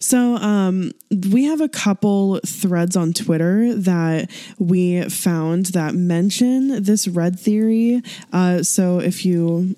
[0.00, 0.92] So, um,
[1.30, 8.02] we have a couple threads on Twitter that we found that mention this red theory.
[8.32, 9.76] Uh, so if you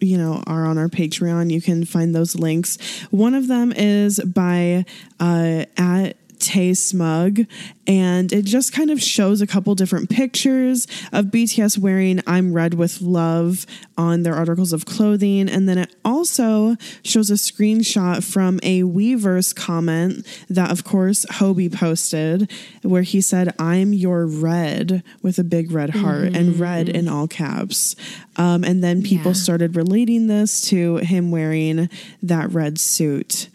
[0.00, 2.78] you know are on our patreon you can find those links
[3.10, 4.82] one of them is by
[5.20, 7.40] uh at Tay Smug,
[7.86, 12.74] and it just kind of shows a couple different pictures of BTS wearing I'm Red
[12.74, 13.66] with Love
[13.98, 15.48] on their articles of clothing.
[15.48, 21.72] And then it also shows a screenshot from a Weverse comment that, of course, Hobie
[21.72, 22.50] posted,
[22.82, 27.28] where he said, I'm your red with a big red heart and red in all
[27.28, 27.96] caps.
[28.36, 29.36] Um, and then people Yeah.
[29.36, 31.88] started relating this to him wearing
[32.22, 33.48] that red suit.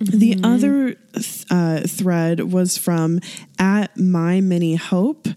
[0.00, 3.20] The other th- uh, thread was from
[3.58, 5.28] at my mini hope.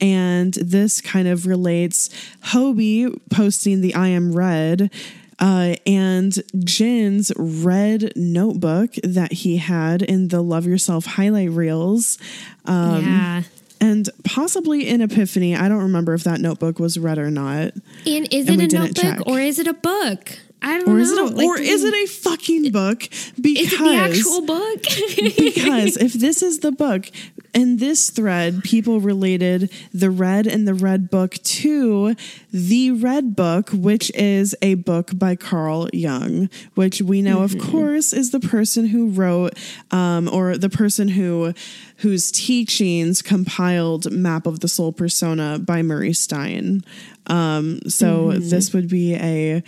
[0.00, 2.10] And this kind of relates
[2.46, 4.90] Hobie posting the I am red
[5.38, 12.18] uh, and Jin's red notebook that he had in the Love Yourself highlight reels.
[12.66, 13.42] Um, yeah.
[13.80, 15.54] And possibly in Epiphany.
[15.54, 17.72] I don't remember if that notebook was red or not.
[18.06, 19.26] And is And it we a notebook check.
[19.26, 20.38] or is it a book?
[20.62, 21.02] I don't Or know.
[21.02, 23.08] is it a, Like, or is it a fucking book?
[23.40, 24.82] Because Is it the actual book?
[25.36, 27.10] because if this is the book
[27.54, 32.14] in this thread people related the red and the red book to
[32.52, 38.12] the red book which is a book by carl jung which we know of course
[38.12, 39.54] is the person who wrote
[39.90, 41.54] um, or the person who
[41.98, 46.84] whose teachings compiled map of the soul persona by murray stein
[47.28, 49.62] um, so this would be a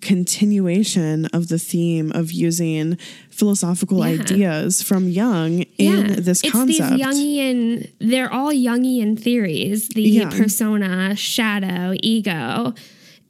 [0.00, 2.96] continuation of the theme of using
[3.30, 4.20] philosophical Yeah.
[4.22, 6.96] ideas from Jung in this it's concept.
[6.96, 7.88] these Jungian.
[7.98, 9.88] They're all Jungian theories.
[9.88, 10.30] The Yeah.
[10.30, 12.74] persona, shadow, ego.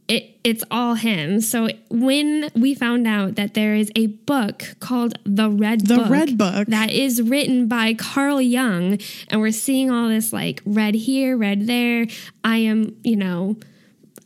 [0.09, 1.43] It, it's all him.
[1.43, 6.09] So when we found out that there is a book called The Red The Book,
[6.11, 6.69] Red Book.
[6.69, 8.99] that is written by Carl Jung,
[9.29, 12.07] and we're seeing all this like red here, red there.
[12.43, 13.57] I am, you know,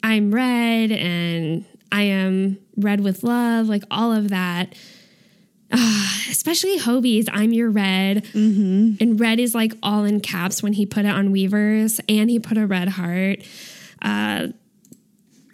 [0.04, 4.74] I'm red and I am red with love, like all of that.
[5.74, 8.24] Ah, especially Hobie's I'm your red.
[8.24, 8.94] Mm-hmm.
[9.00, 12.38] And red is like all in caps when he put it on Weverse and he
[12.38, 13.38] put a red heart.
[14.02, 14.48] Uh,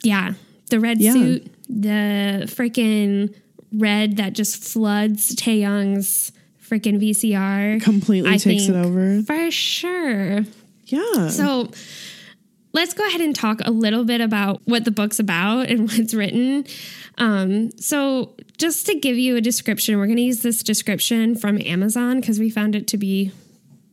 [0.02, 0.34] yeah,
[0.70, 1.12] the red Yeah.
[1.12, 3.34] suit, the freaking
[3.72, 6.32] red that just floods Taehyung's
[6.68, 7.80] freaking VCR.
[7.82, 9.22] Completely I takes it over.
[9.22, 10.40] For sure.
[10.86, 11.28] Yeah.
[11.28, 11.70] So
[12.72, 16.14] let's go ahead and talk a little bit about what the book's about and what's
[16.14, 16.66] written.
[17.16, 21.60] Um, so, just to give you a description, we're going to use this description from
[21.62, 23.32] Amazon because we found it to be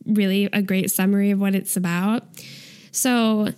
[0.04, 2.24] really a great summary of what it's about.
[2.92, 3.48] So,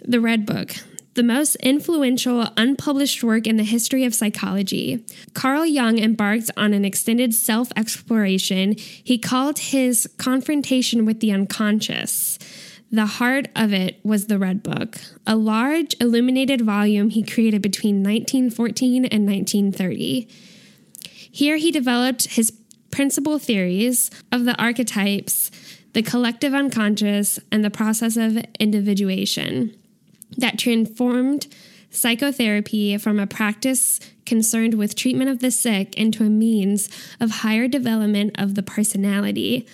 [0.00, 0.74] the Red Book.
[1.14, 5.04] The most influential unpublished work in the history of psychology.
[5.32, 12.38] Carl Jung embarked on an extended self exploration he called his confrontation with the unconscious.
[12.94, 18.04] The heart of it was the Red Book, a large illuminated volume he created between
[18.04, 20.28] 1914 and 1930.
[21.08, 22.52] Here he developed his
[22.92, 25.50] principal theories of the archetypes,
[25.92, 29.74] the collective unconscious, and the process of individuation
[30.36, 31.48] that transformed
[31.90, 36.88] psychotherapy from a practice concerned with treatment of the sick into a means
[37.18, 39.66] of higher development of the personality.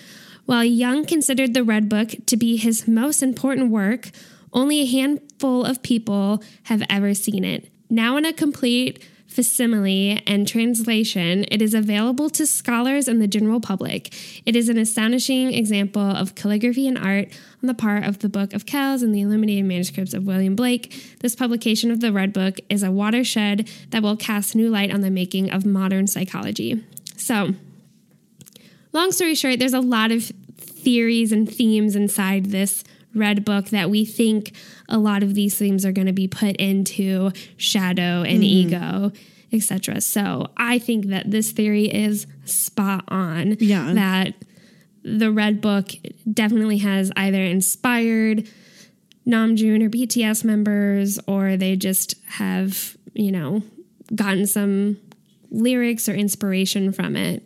[0.51, 4.11] While Jung considered the Red Book to be his most important work,
[4.53, 7.68] only a handful of people have ever seen it.
[7.88, 13.61] Now, in a complete facsimile and translation, it is available to scholars and the general
[13.61, 14.12] public.
[14.44, 17.28] It is an astonishing example of calligraphy and art
[17.62, 21.16] on the part of the Book of Kells and the illuminated manuscripts of William Blake.
[21.20, 25.03] This publication of the Red Book is a watershed that will cast new light on
[25.03, 26.84] the making of modern psychology.
[27.16, 27.55] So,
[28.92, 30.32] long story short, there's a lot of
[30.83, 34.53] theories and themes inside this red book that we think
[34.89, 38.74] a lot of these themes are going to be put into shadow and mm-hmm.
[38.74, 39.12] ego
[39.53, 43.93] etc so i think that this theory is spot on yeah.
[43.93, 44.35] that
[45.03, 45.91] the red book
[46.33, 48.49] definitely has either inspired
[49.26, 53.62] namjoon or bts members or they just have you know
[54.14, 54.97] gotten some
[55.51, 57.43] lyrics or inspiration from it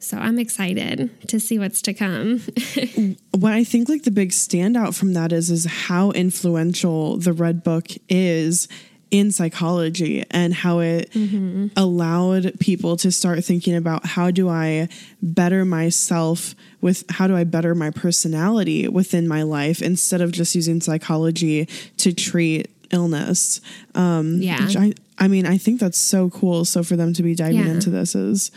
[0.00, 2.40] so I'm excited to see what's to come.
[3.32, 7.64] what I think like the big standout from that is is how influential the Red
[7.64, 8.68] Book is
[9.10, 11.68] in psychology and how it mm-hmm.
[11.76, 14.88] allowed people to start thinking about how do I
[15.22, 20.54] better myself with how do I better my personality within my life instead of just
[20.54, 21.66] using psychology
[21.98, 23.60] to treat illness.
[23.94, 24.68] Um, yeah.
[24.76, 26.64] I, I mean, I think that's so cool.
[26.64, 27.72] So for them to be diving yeah.
[27.72, 28.50] into this is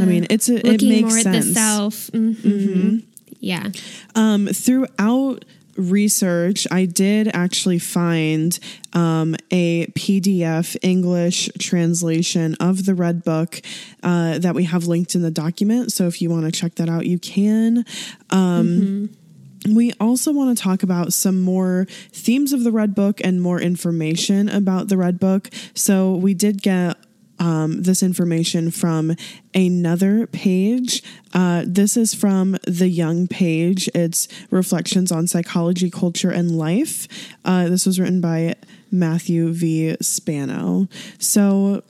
[0.00, 1.36] I mean, it's a, Looking it makes more sense.
[1.36, 1.94] At the self.
[2.12, 2.48] Mm-hmm.
[2.48, 2.96] Mm-hmm.
[3.40, 3.68] Yeah.
[4.14, 5.44] Um, throughout
[5.76, 8.58] research, I did actually find
[8.92, 13.60] um, a PDF English translation of the Red Book
[14.02, 15.92] uh, that we have linked in the document.
[15.92, 17.84] So if you want to check that out, you can.
[18.30, 19.74] Um, mm-hmm.
[19.74, 23.60] We also want to talk about some more themes of the Red Book and more
[23.60, 25.48] information about the Red Book.
[25.74, 26.98] So we did get
[27.38, 29.16] um, this information from
[29.54, 31.02] another page.
[31.32, 33.88] Uh, this is from the Jung page.
[33.94, 37.08] It's Reflections on Psychology, Culture, and Life.
[37.44, 38.54] Uh, this was written by
[38.90, 39.96] Matthew V.
[40.00, 40.88] Spano.
[41.18, 41.82] So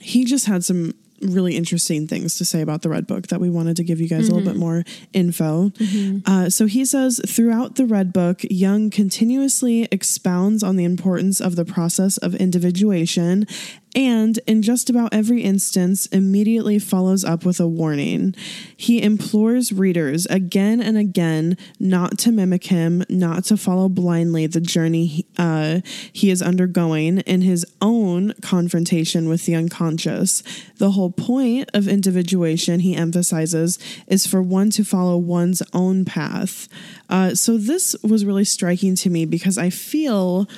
[0.00, 3.48] he just had some really interesting things to say about the Red Book that we
[3.48, 4.32] wanted to give you guys mm-hmm.
[4.32, 4.60] a little bit mm-hmm.
[4.60, 5.68] more info.
[5.70, 6.30] Mm-hmm.
[6.30, 11.56] Uh, so he says throughout the Red Book, Jung continuously expounds on the importance of
[11.56, 13.46] the process of individuation
[13.94, 18.34] and in just about every instance immediately follows up with a warning.
[18.76, 24.60] He implores readers again and again not to mimic him, not to follow blindly the
[24.60, 25.80] journey uh,
[26.12, 30.42] he is undergoing in his own confrontation with the unconscious.
[30.78, 36.68] The whole point of individuation, he emphasizes, is for one to follow one's own path.
[37.08, 40.48] Uh, so this was really striking to me because I feel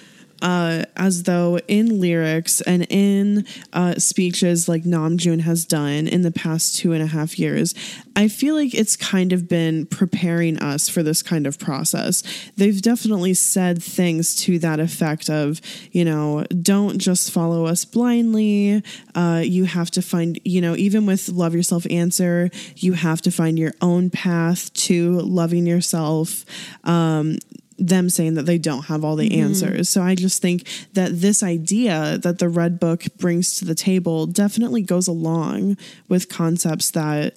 [0.45, 6.31] uh, as though in lyrics and in uh, speeches like Namjoon has done in the
[6.31, 7.75] past two and a half years,
[8.15, 12.23] I feel like it's kind of been preparing us for this kind of process.
[12.57, 18.83] They've definitely said things to that effect of, you know, don't just follow us blindly.
[19.15, 23.31] Uh, you have to find, you know, even with Love Yourself Answer, you have to
[23.31, 26.45] find your own path to loving yourself.
[26.85, 27.39] Um,
[27.79, 29.47] them saying that they don't have all the mm-hmm.
[29.47, 29.89] answers.
[29.89, 34.27] So I just think that this idea that the Red Book brings to the table
[34.27, 35.77] definitely goes along
[36.09, 37.35] with concepts that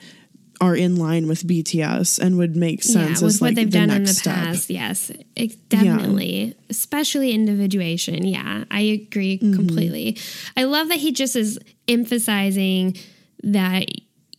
[0.59, 3.77] are in line with BTS and would make sense yeah, with what like they've the
[3.77, 4.35] done in the step.
[4.35, 4.69] past.
[4.69, 6.53] Yes, it, definitely, yeah.
[6.69, 8.25] especially individuation.
[8.25, 9.53] Yeah, I agree mm-hmm.
[9.53, 10.17] completely.
[10.55, 12.97] I love that he just is emphasizing
[13.43, 13.87] that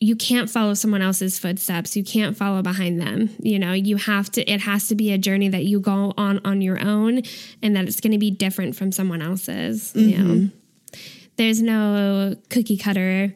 [0.00, 4.30] you can't follow someone else's footsteps you can't follow behind them you know you have
[4.30, 7.22] to it has to be a journey that you go on on your own
[7.62, 10.08] and that it's going to be different from someone else's mm-hmm.
[10.08, 10.96] you know mm-hmm.
[11.36, 13.34] there's no cookie cutter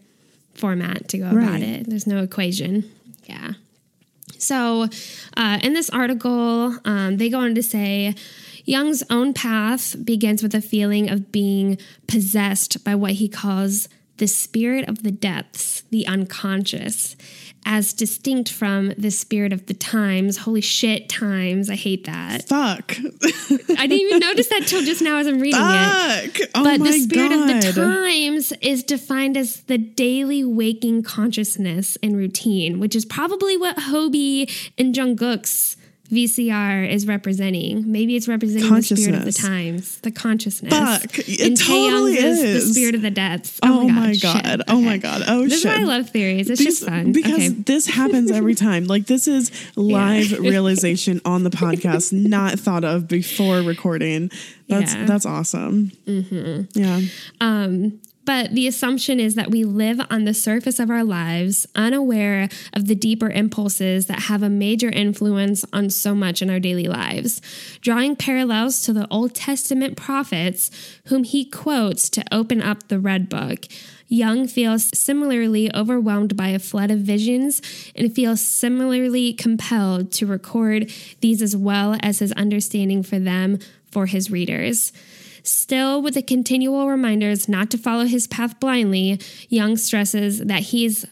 [0.54, 1.42] format to go right.
[1.42, 2.88] about it there's no equation
[3.24, 3.52] yeah
[4.38, 4.88] So,
[5.36, 8.16] uh, in this article, um, they go on to say
[8.64, 13.88] Jung's own path begins with a feeling of being possessed by what he calls
[14.22, 17.16] the spirit of the depths, the unconscious,
[17.66, 20.36] as distinct from the spirit of the times.
[20.36, 21.68] Holy shit, times.
[21.68, 22.46] I hate that.
[22.46, 22.92] Fuck.
[23.00, 26.38] I didn't even notice that till just now as I'm reading Fuck.
[26.38, 26.50] it.
[26.54, 27.50] Oh but the spirit God.
[27.50, 33.56] of the times is defined as the daily waking consciousness and routine, which is probably
[33.56, 34.48] what Hobie
[34.78, 35.76] and Jungkook's
[36.12, 37.90] VCR is representing.
[37.90, 40.72] Maybe it's representing the spirit of the times, the consciousness.
[40.72, 41.18] Fuck.
[41.20, 43.58] It and totally Taehyung's the spirit of the depths.
[43.62, 44.22] Oh, my shit.
[44.22, 44.62] god.
[44.68, 44.98] Oh my Okay.
[44.98, 45.22] god.
[45.26, 45.70] Oh This shit.
[45.70, 46.50] This is why I love theories.
[46.50, 47.12] It's These- just fun.
[47.12, 47.48] Because okay.
[47.48, 48.84] this happens every time.
[48.84, 54.30] Like this is live realization on the podcast, not thought of before recording.
[54.68, 55.06] That's Yeah.
[55.06, 55.92] that's awesome.
[56.06, 56.78] Mm-hmm.
[56.78, 57.00] Yeah.
[57.40, 62.48] Um, but the assumption is that we live on the surface of our lives, unaware
[62.72, 66.86] of the deeper impulses that have a major influence on so much in our daily
[66.86, 67.40] lives.
[67.80, 70.70] Drawing parallels to the Old Testament prophets,
[71.06, 73.66] whom he quotes to open up the Red Book.
[74.08, 77.62] Jung feels similarly overwhelmed by a flood of visions
[77.96, 83.58] and feels similarly compelled to record these as well as his understanding for them
[83.90, 84.92] for his readers.
[85.42, 91.04] Still, with the continual reminders not to follow his path blindly, Jung stresses that he's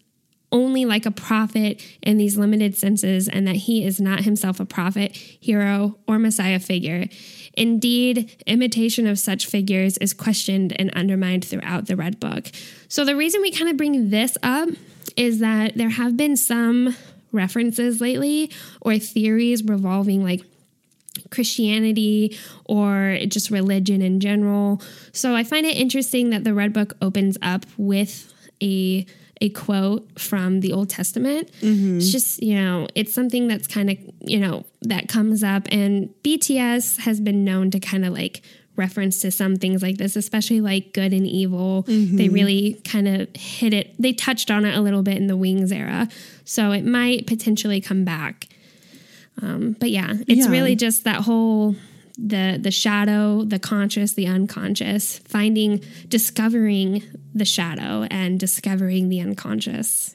[0.53, 4.65] only like a prophet in these limited senses and that he is not himself a
[4.65, 7.07] prophet, hero, or messiah figure.
[7.55, 12.51] Indeed, imitation of such figures is questioned and undermined throughout the Red Book.
[12.89, 14.69] So, the reason we kind of bring this up
[15.17, 16.97] is that there have been some
[17.33, 18.51] references lately
[18.81, 20.43] or theories revolving like
[21.31, 24.81] Christianity or just religion in general.
[25.13, 28.33] So I find it interesting that the Red Book opens up with
[28.63, 29.07] a
[29.41, 31.51] a quote from the Old Testament.
[31.63, 31.97] Mm-hmm.
[31.97, 36.11] It's just, you know, it's something that's kind of, you know, that comes up and
[36.23, 38.43] BTS has been known to kind of like
[38.77, 41.83] reference to some things like this, especially like good and evil.
[41.83, 42.35] They mm-hmm.
[42.35, 43.95] really kind of hit it.
[43.99, 46.09] They touched on it a little bit in the Wings era.
[46.45, 48.47] So it might potentially come back.
[49.43, 50.51] Um, but yeah, it's Yeah.
[50.51, 51.77] really just that whole
[52.19, 57.03] the the shadow, the conscious, the unconscious, finding discovering
[57.35, 60.15] the shadow and discovering the unconscious.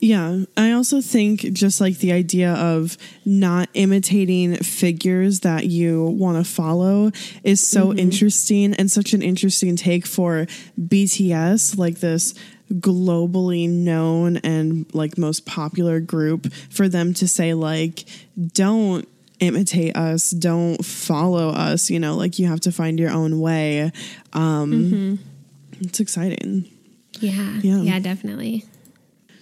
[0.00, 6.38] Yeah, I also think just like the idea of not imitating figures that you want
[6.38, 7.10] to follow
[7.42, 10.46] is so interesting and such an interesting take for
[10.80, 12.32] BTS, like this
[12.74, 18.04] globally known and like most popular group for them to say like
[18.52, 19.08] don't
[19.40, 23.90] imitate us don't follow us you know like you have to find your own way
[24.32, 25.18] um
[25.80, 26.64] it's exciting
[27.20, 27.58] Yeah.
[27.62, 27.78] Yeah.
[27.82, 28.64] Yeah, definitely.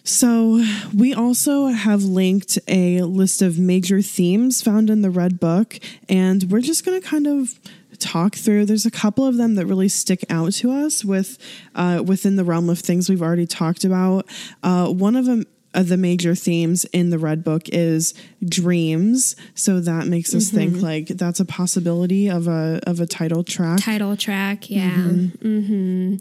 [0.05, 0.63] So,
[0.95, 6.45] we also have linked a list of major themes found in the Red Book, and
[6.45, 7.59] we're just going to kind of
[7.97, 8.67] talk through.
[8.67, 11.39] There's a couple of them that really stick out to us with
[11.75, 14.27] uh, within the realm of things we've already talked about.
[14.63, 15.45] Uh, one of them.
[15.75, 20.81] Of the major themes in the Red Book is dreams, so that makes us think
[20.81, 23.81] like that's a possibility of a of a title track.
[23.81, 24.97] Title track, yeah.
[24.97, 26.15] Mm-hmm.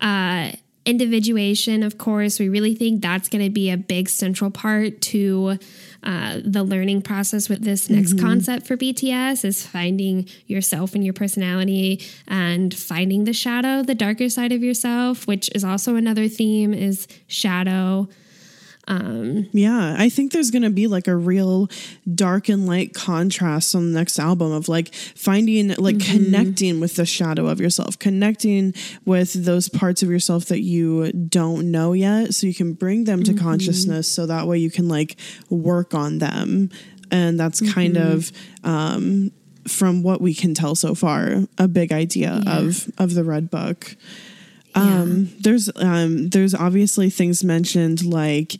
[0.00, 0.52] Uh,
[0.84, 5.58] individuation, of course, we really think that's going to be a big central part to
[6.02, 11.12] uh, the learning process with this next concept for BTS is finding yourself and your
[11.12, 16.72] personality and finding the shadow, the darker side of yourself, which is also another theme
[16.72, 18.08] is shadow.
[18.88, 21.68] Um, yeah, I think there's going to be like a real
[22.12, 26.24] dark and light contrast on the next album of like finding, like mm-hmm.
[26.24, 28.74] connecting with the shadow of yourself, connecting
[29.04, 32.34] with those parts of yourself that you don't know yet.
[32.34, 33.44] So you can bring them to mm-hmm.
[33.44, 35.16] consciousness so that way you can like
[35.50, 36.70] work on them.
[37.12, 38.12] And that's kind mm-hmm.
[38.12, 38.32] of,
[38.64, 39.30] um,
[39.68, 43.94] from what we can tell so far, a big idea of of the Red Book.
[44.74, 48.56] Um, there's um, there's obviously things mentioned like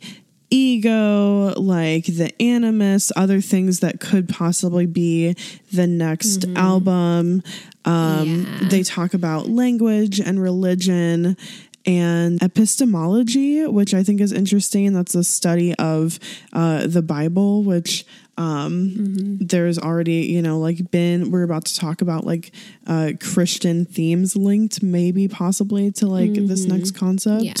[0.49, 5.35] ego, like the animus, other things that could possibly be
[5.71, 7.41] the next album.
[7.85, 8.67] Um, Yeah.
[8.69, 11.37] They talk about language and religion
[11.85, 14.93] and epistemology, which I think is interesting.
[14.93, 16.19] That's a study of
[16.53, 18.05] uh, the Bible, which
[18.37, 22.51] um, there's already, you know, like been, we're about to talk about like
[22.87, 27.43] uh, Christian themes linked, maybe possibly to like this next concept.
[27.43, 27.53] Yeah.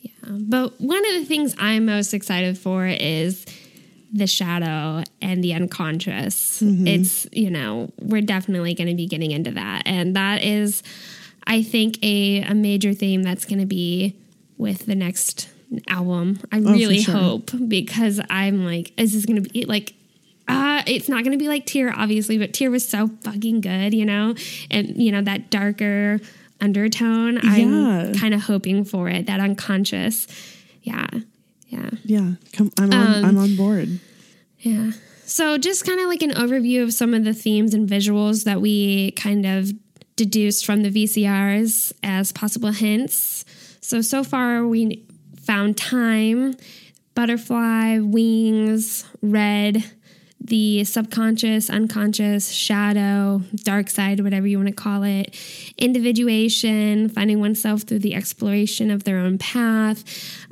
[0.00, 0.10] Yeah.
[0.28, 3.44] But one of the things I'm most excited for is
[4.12, 6.62] the shadow and the unconscious.
[6.62, 9.82] It's, you know, we're definitely going to be getting into that.
[9.84, 10.82] And that is,
[11.48, 14.14] I think, a, a major theme that's going to be
[14.58, 15.48] with the next
[15.88, 16.38] album.
[16.52, 17.14] I Oh, really sure.
[17.14, 19.94] hope because I'm like, is this gonna be like?
[20.46, 24.04] Uh, it's not gonna be like Tear, obviously, but Tear was so fucking good, you
[24.06, 24.34] know,
[24.70, 26.20] and you know that darker
[26.60, 27.34] undertone.
[27.42, 27.50] Yeah.
[27.50, 29.26] I'm kind of hoping for it.
[29.26, 30.26] That unconscious,
[30.82, 31.06] yeah,
[31.68, 31.90] yeah.
[32.04, 34.00] Yeah, come, I'm on, Um, I'm on board.
[34.60, 34.92] Yeah.
[35.26, 38.62] So, just kind of like an overview of some of the themes and visuals that
[38.62, 39.70] we kind of
[40.18, 43.44] deduced from the VCRs as possible hints.
[43.80, 45.06] So, so far we
[45.40, 46.54] found time,
[47.14, 49.84] butterfly, wings, red,
[50.40, 55.36] the subconscious, unconscious, shadow, dark side, whatever you want to call it,
[55.76, 60.04] individuation, finding oneself through the exploration of their own path,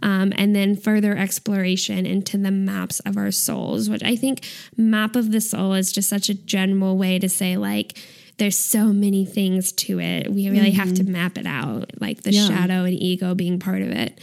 [0.03, 4.47] um, and then further exploration into the maps of our souls, which I think
[4.77, 7.99] map of the soul is just such a general way to say, like,
[8.39, 10.31] there's so many things to it.
[10.33, 12.47] We really have to map it out, like the Yeah.
[12.49, 14.19] shadow and ego being part of it.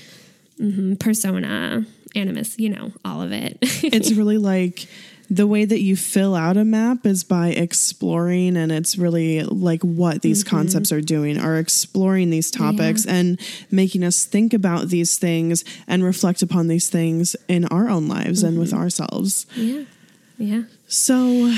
[0.58, 1.86] hmm Persona,
[2.16, 3.58] animus, you know, all of it.
[3.84, 4.88] it's really like
[5.32, 9.82] the way that you fill out a map is by exploring and it's really like
[9.82, 10.56] what these Mm-hmm.
[10.58, 13.40] concepts are doing are exploring these topics and
[13.72, 18.44] making us think about these things and reflect upon these things in our own lives
[18.44, 18.60] and Mm-hmm.
[18.60, 19.84] with ourselves yeah.
[20.38, 20.64] Yeah.
[20.88, 21.52] so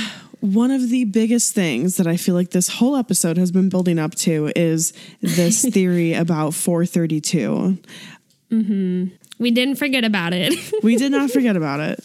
[0.54, 4.00] one of the biggest things that I feel like this whole episode has been building
[4.00, 7.78] up to is this theory about 432.
[8.52, 9.06] Mm-hmm.
[9.40, 10.54] We didn't forget about it.
[10.84, 12.00] We did not forget about it.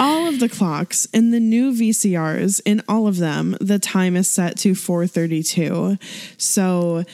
[0.00, 4.28] All of the clocks in the new VCRs, in all of them, the time is
[4.28, 5.98] set to 432.
[6.36, 7.04] So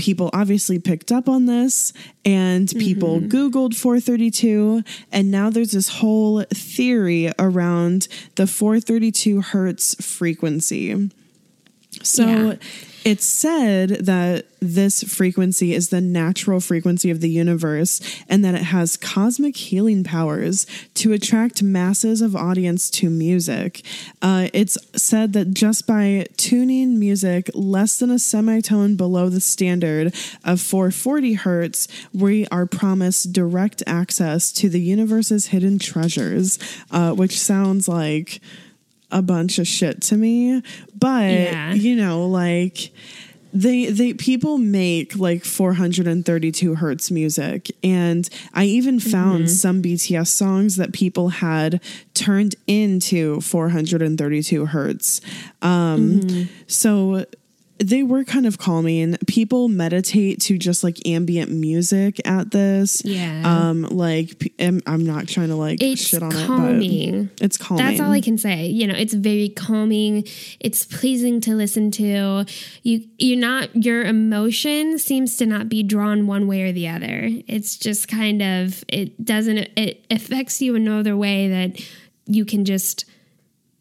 [0.00, 1.92] people obviously picked up on this
[2.24, 2.78] and mm-hmm.
[2.78, 4.82] people Googled 432.
[5.12, 11.10] And now there's this whole theory around the 432 hertz frequency.
[12.02, 12.54] So Yeah.
[13.04, 18.64] It's said that this frequency is the natural frequency of the universe and that it
[18.64, 23.82] has cosmic healing powers to attract masses of audience to music.
[24.20, 30.14] Uh, it's said that just by tuning music less than a semitone below the standard
[30.44, 36.58] of 440 hertz, we are promised direct access to the universe's hidden treasures,
[36.90, 38.40] uh, which sounds like
[39.10, 40.62] a bunch of shit to me
[40.98, 41.72] but Yeah.
[41.74, 42.90] you know like
[43.52, 47.68] they they people make like 432 hertz music.
[47.82, 51.80] And i even found some bts songs that people had
[52.14, 55.20] turned into 432 hertz.
[55.62, 57.24] Um so
[57.82, 59.16] they were kind of calming.
[59.26, 63.02] People meditate to just like ambient music at this.
[63.04, 63.42] Yeah.
[63.44, 67.14] Um, like I'm, I'm not trying to like It's shit on calming.
[67.14, 67.86] it, but it's calming.
[67.86, 68.66] That's all I can say.
[68.66, 70.24] You know, it's very calming.
[70.60, 72.44] It's pleasing to listen to.
[72.82, 77.28] You you're not your emotion seems to not be drawn one way or the other.
[77.48, 81.82] It's just kind of it doesn't it affects you in no other way that
[82.26, 83.06] you can just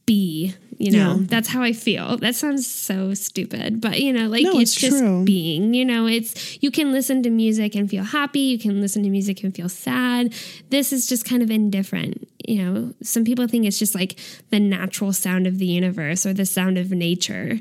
[0.05, 1.17] be, you know.
[1.19, 1.25] Yeah.
[1.27, 2.17] That's how I feel.
[2.17, 5.23] That sounds so stupid, but you know, like No, it's, it's just true.
[5.25, 9.03] being, you know, it's you can listen to music and feel happy, you can listen
[9.03, 10.33] to music and feel sad.
[10.69, 12.27] This is just kind of indifferent.
[12.47, 14.17] You know, some people think it's just like
[14.49, 17.59] the natural sound of the universe or the sound of nature.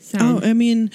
[0.00, 0.90] So Oh, I mean,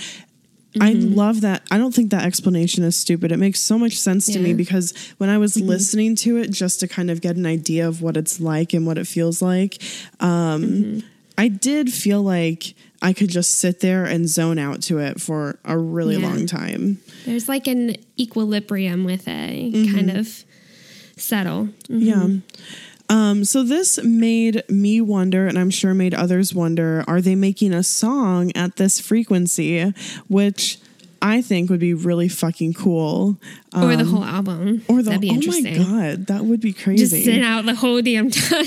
[0.80, 1.16] I Mm-hmm.
[1.16, 1.64] love that.
[1.72, 3.32] I don't think that explanation is stupid.
[3.32, 4.58] It makes so much sense to me Mm-hmm.
[4.58, 8.04] because when I was listening to it just to kind of get an idea of
[8.04, 9.82] what it's like and what it feels like,
[10.20, 11.00] um, Mm-hmm.
[11.40, 15.58] I did feel like I could just sit there and zone out to it for
[15.64, 16.28] a really Yeah.
[16.28, 17.00] long time.
[17.26, 19.96] there's like an equilibrium with it, Mm-hmm.
[19.96, 20.44] kind of
[21.18, 21.70] settle.
[21.88, 22.28] Yeah.
[23.10, 27.74] Um, so this made me wonder, and I'm sure made others wonder, are they making
[27.74, 29.94] a song at this frequency?
[30.28, 30.78] Which
[31.22, 33.40] I think would be really fucking cool.
[33.76, 34.84] or the whole album.
[34.88, 35.78] Or the That'd be oh interesting.
[35.92, 37.24] my god, that would be Just crazy.
[37.24, 38.66] sit out the whole damn time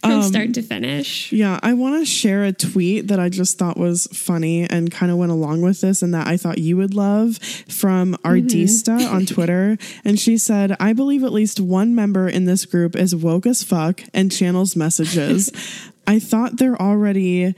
[0.00, 1.32] from Um, start to finish.
[1.32, 5.10] yeah, I want to share a tweet that I just thought was funny and kind
[5.10, 9.26] of went along with this, and that I thought you would love from Ardista on
[9.26, 9.76] Twitter.
[10.04, 13.62] And she said, "I believe at least one member in this group is woke as
[13.62, 15.50] fuck and channels messages."
[16.08, 17.54] I thought they're already.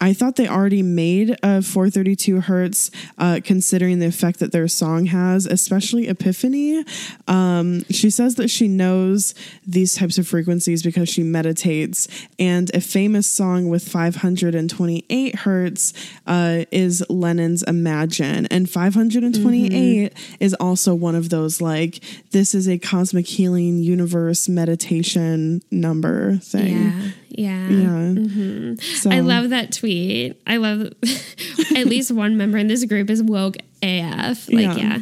[0.00, 5.06] I thought they already made a 432 hertz, uh, considering the effect that their song
[5.06, 6.84] has, especially Epiphany.
[7.28, 12.08] Um, she says that she knows these types of frequencies because she meditates,
[12.40, 15.92] and a famous song with 528 hertz
[16.26, 22.78] uh, is Lennon's "Imagine," and 528 is also one of those like this is a
[22.78, 26.90] cosmic healing universe meditation number thing.
[26.90, 27.02] Yeah,
[27.38, 27.68] yeah.
[27.68, 28.74] Yeah.
[28.80, 30.40] So, I love that tweet.
[30.46, 30.80] I love
[31.76, 34.48] at least one member in this group is woke AF.
[34.48, 34.76] Like, Yeah.
[34.76, 34.98] yeah.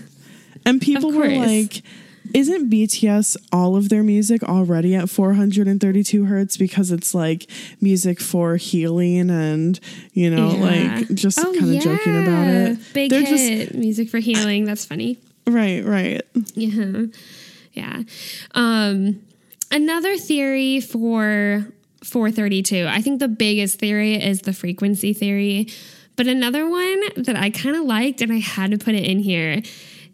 [0.66, 1.82] And people were like,
[2.34, 7.50] isn't BTS all of their music already at 432 hertz because it's like
[7.80, 9.80] music for healing and
[10.12, 10.60] you know Yeah.
[10.96, 12.78] like just Oh, kind of joking about it.
[12.92, 14.64] Big They're hit music for healing.
[14.64, 15.18] That's funny.
[15.46, 16.20] right, right.
[16.54, 17.06] Yeah.
[17.72, 18.02] Yeah.
[18.54, 19.22] Um,
[19.72, 21.66] another theory for
[22.03, 22.86] 432.
[22.88, 25.68] I think the biggest theory is the frequency theory.
[26.16, 29.20] But another one that I kind of liked and I had to put it in
[29.20, 29.62] here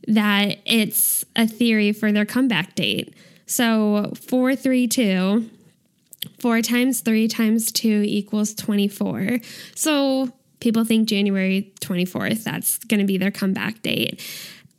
[0.09, 3.14] that it's a theory for their comeback date.
[3.47, 5.51] So 432
[6.39, 9.39] 4 times 3 times 2 equals 24.
[9.74, 14.24] So people think January 24th, that's going to be their comeback date.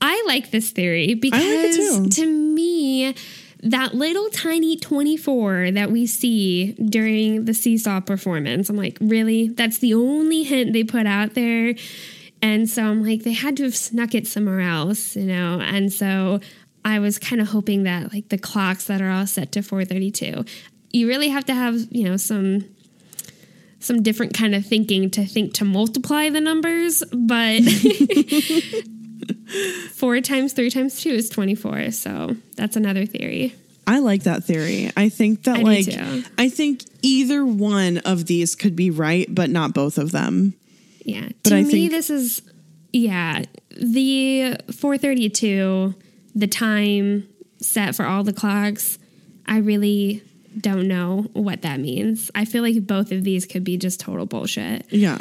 [0.02, 2.10] I like this theory because too.
[2.10, 3.16] to me,
[3.64, 9.50] that little tiny 24 that we see during the seesaw performance, I'm like, really?
[9.50, 11.76] That's the only hint they put out there.
[12.42, 15.60] And so I'm like, they had to have snuck it somewhere else, you know?
[15.60, 16.40] And so
[16.86, 20.46] I was kind of hoping that like the clocks that are all set to 432,
[20.92, 22.66] you really have to have, you know, some
[23.80, 27.62] some different kind of thinking to think to multiply the numbers, but
[29.92, 31.92] four times three times two is 24.
[31.92, 33.56] So that's another theory.
[33.86, 34.92] I like that theory.
[34.98, 35.88] I think that I like.
[36.38, 40.54] I think either one of these could be right, but not both of them.
[41.06, 41.30] Yeah.
[41.44, 42.42] But to I me, think- this is,
[42.92, 45.96] yeah, the 432,
[46.36, 47.28] the time
[47.62, 49.00] set for all the clocks,
[49.46, 50.22] I really
[50.60, 52.32] don't know what that means.
[52.36, 54.86] I feel like both of these could be just total bullshit.
[54.92, 55.18] Yeah.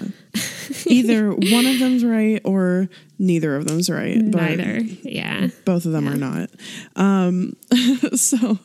[0.87, 4.17] Either one of them's right or neither of them's right.
[4.17, 4.81] Neither.
[5.03, 5.49] Yeah.
[5.65, 6.51] both of them are not.
[6.97, 7.57] Um
[8.15, 8.59] so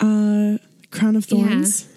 [0.00, 0.58] uh
[0.90, 1.88] Crown of Thorns.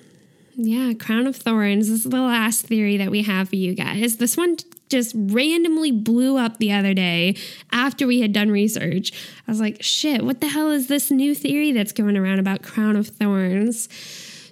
[0.55, 4.17] Yeah, Crown of Thorns this is the last theory that we have for you guys.
[4.17, 4.57] This one
[4.89, 7.35] just randomly blew up the other day
[7.71, 9.11] after we had done research.
[9.47, 12.63] I was like, shit, what the hell is this new theory that's going around about
[12.63, 13.87] Crown of Thorns?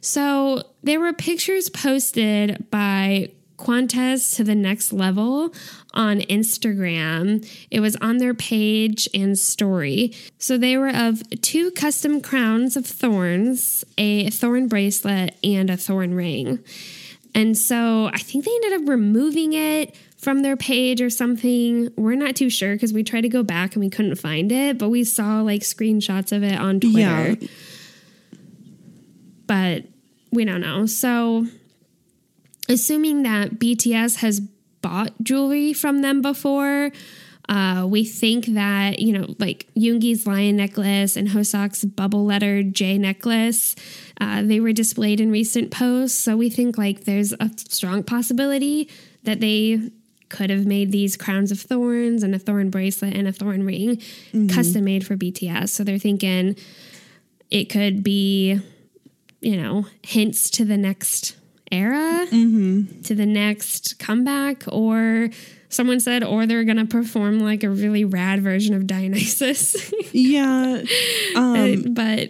[0.02, 5.54] So there were pictures posted by Quantes to the next level
[5.94, 7.46] on Instagram.
[7.72, 10.14] It was on their page and story.
[10.38, 16.14] So they were of two custom crowns of thorns, a thorn bracelet, and a thorn
[16.14, 16.64] ring.
[17.34, 19.96] And so I think they ended up removing it
[20.28, 21.90] from their page or something.
[21.96, 24.78] We're not too sure because we tried to go back and we couldn't find it,
[24.78, 27.38] but we saw like screenshots of it on Twitter.
[27.40, 27.48] Yeah.
[29.46, 29.86] But
[30.34, 30.86] we don't know.
[30.86, 31.48] So
[32.68, 34.42] assuming that BTS has
[34.82, 36.92] bought jewelry from them before,
[37.48, 42.98] uh, we think that, you know, like Yoongi's lion necklace and Hoseok's bubble letter J
[42.98, 43.78] necklace,
[44.20, 46.20] uh, they were displayed in recent posts.
[46.20, 48.90] So we think like there's a strong possibility
[49.24, 49.92] that they
[50.30, 53.98] could have made these crowns of thorns and a thorn bracelet and a thorn ring
[53.98, 54.48] mm-hmm.
[54.48, 55.70] custom made for BTS.
[55.70, 56.56] So they're thinking
[57.50, 58.60] it could be,
[59.42, 61.36] you know, hints to the next
[61.72, 63.02] era, mm-hmm.
[63.02, 65.30] to the next comeback, or
[65.70, 69.92] someone said, or they're going to perform like a really rad version of Dionysus.
[70.14, 70.84] Yeah.
[71.36, 72.30] Uh, um but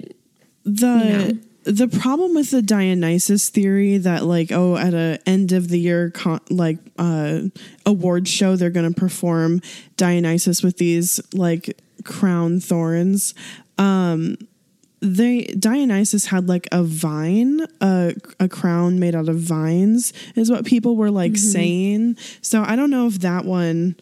[0.66, 5.80] the the problem with the Dionysus theory that like oh at a end of the
[5.80, 7.42] year con- like uh
[7.86, 9.62] award show they're going to perform
[9.98, 13.34] Dionysus with these like crown thorns
[13.78, 14.38] um
[15.00, 20.66] they Dionysus had like a vine, a a crown made out of vines, is what
[20.66, 22.18] people were like saying.
[22.42, 23.96] So I don't know if that one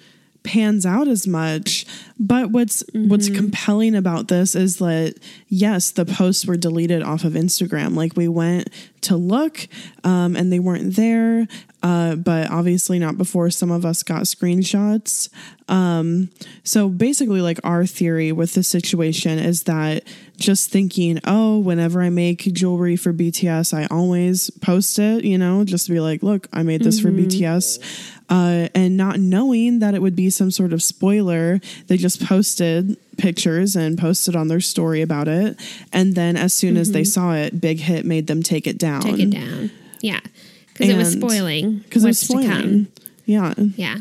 [0.46, 1.86] pans out as much.
[2.18, 3.36] But what's what's mm-hmm.
[3.36, 5.16] compelling about this is that
[5.48, 7.96] yes, the posts were deleted off of Instagram.
[7.96, 8.70] Like we went
[9.06, 9.68] to look,
[10.04, 11.48] um, and they weren't there.
[11.84, 15.30] Uh, but obviously not before some of us got screenshots.
[15.68, 16.30] Um,
[16.64, 20.04] so basically, like our theory with the situation is that
[20.38, 25.64] just thinking, oh, whenever I make jewelry for BTS, I always post it, you know,
[25.64, 28.12] just to be like, look, I made this for BTS.
[28.30, 32.98] Uh, and not knowing that it would be some sort of spoiler, they just posted
[33.18, 35.60] pictures and posted on their story about it.
[35.92, 39.02] And then as soon as they saw it, Big Hit made them take it down.
[39.02, 39.72] take it down.
[40.02, 40.20] Yeah.
[40.68, 41.80] Because it was spoiling.
[41.80, 42.62] Because it was what's to come.
[42.62, 42.88] spoiling.
[43.26, 43.54] Yeah.
[43.76, 43.98] Yeah.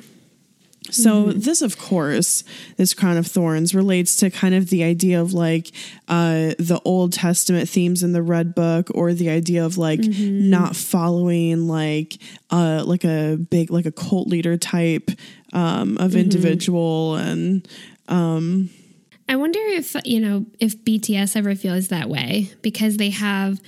[0.90, 2.44] So this, of course,
[2.76, 5.72] this crown of thorns relates to kind of the idea of like
[6.08, 10.76] uh, the Old Testament themes in the Red Book, or the idea of like not
[10.76, 12.18] following like
[12.50, 15.10] uh, like a big like a cult leader type
[15.52, 17.66] um, of individual, and
[19.28, 23.60] I wonder if, you know, if BTS ever feels that way because they have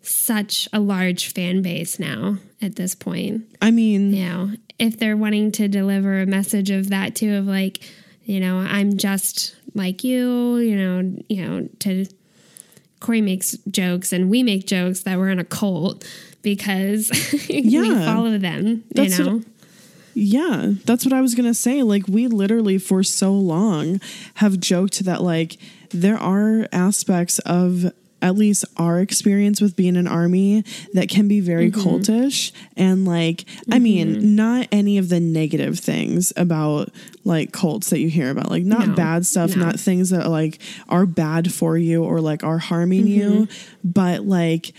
[0.00, 3.44] such a large fan base now at this point.
[3.60, 7.46] I mean, You know, if they're wanting to deliver a message of that too, of
[7.46, 7.80] like,
[8.24, 12.06] you know, I'm just like you, you know, you know, to
[13.00, 16.04] Corey makes jokes and we make jokes that we're in a cult
[16.42, 17.10] because
[17.50, 17.80] Yeah.
[17.82, 19.42] we follow them, you what- know.
[20.14, 21.82] Yeah, that's what I was gonna say.
[21.82, 24.00] Like, we literally for so long
[24.34, 25.56] have joked that like
[25.90, 30.62] there are aspects of at least our experience with being an army
[30.94, 31.80] that can be very Mm-hmm.
[31.80, 36.90] cultish and like I mean not any of the negative things about
[37.24, 39.64] like cults that you hear about like not No, bad stuff no.
[39.66, 43.90] not things that like are bad for you or like are harming you Mm-hmm.
[43.90, 44.72] but like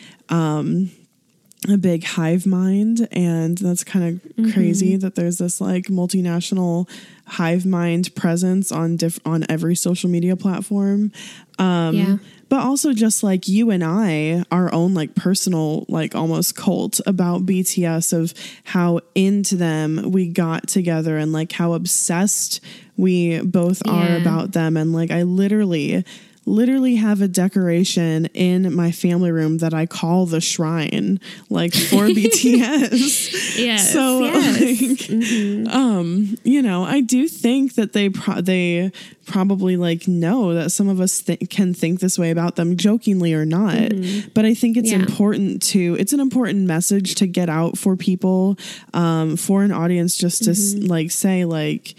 [1.70, 4.52] a big hive mind and that's kind of Mm-hmm.
[4.52, 6.90] crazy that there's this like multinational
[7.28, 11.12] hive mind presence on diff- on every social media platform
[11.60, 12.18] um Yeah.
[12.50, 17.46] but also just like you and I our own like personal like almost cult about
[17.46, 18.34] BTS of
[18.64, 22.60] how into them we got together and like how obsessed
[22.98, 24.18] we both are Yeah.
[24.18, 26.04] about them and like I literally
[26.46, 32.08] literally have a decoration in my family room that I call the shrine, like for
[32.08, 33.58] BTS.
[33.58, 33.94] Yes.
[33.94, 35.10] So, yes.
[35.10, 38.92] like, um, you know, I do think that they pro- they
[39.26, 43.34] probably like know that some of us th- can think this way about them, jokingly
[43.34, 43.92] or not.
[44.34, 45.00] But I think it's Yeah.
[45.00, 48.58] important to it's an important message to get out for people,
[48.94, 51.96] um, for an audience, just to s like say like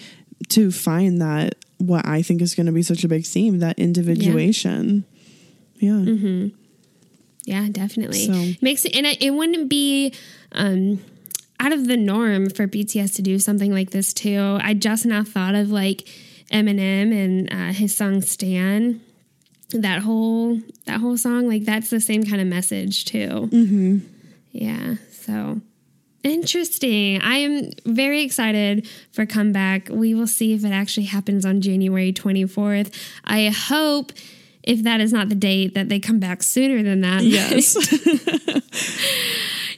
[0.50, 3.78] to find that what I think is going to be such a big theme that
[3.78, 5.04] individuation.
[5.78, 6.48] Yeah.
[7.46, 8.26] Yeah, definitely.
[8.26, 10.14] So- Makes it, and it, it wouldn't be
[10.52, 11.00] um,
[11.60, 14.58] out of the norm for BTS to do something like this too.
[14.62, 16.08] I just now thought of like
[16.50, 19.00] Eminem and uh, his song "Stan."
[19.70, 23.48] That whole that whole song, like that's the same kind of message too.
[23.52, 23.98] Mm-hmm.
[24.52, 24.94] Yeah.
[25.10, 25.60] So
[26.24, 27.20] interesting.
[27.22, 29.88] I am very excited for comeback.
[29.90, 32.90] We will see if it actually happens on January twenty fourth.
[33.24, 34.12] I hope.
[34.66, 37.22] If that is not the date, that they come back sooner than that.
[37.22, 37.76] Yes.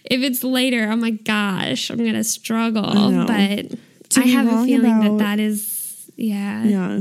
[0.04, 2.82] if it's later, oh my gosh, I'm gonna struggle.
[3.10, 3.26] know.
[3.26, 3.78] But
[4.10, 6.62] To I have a feeling about- that that is, yeah.
[6.64, 7.00] yeah.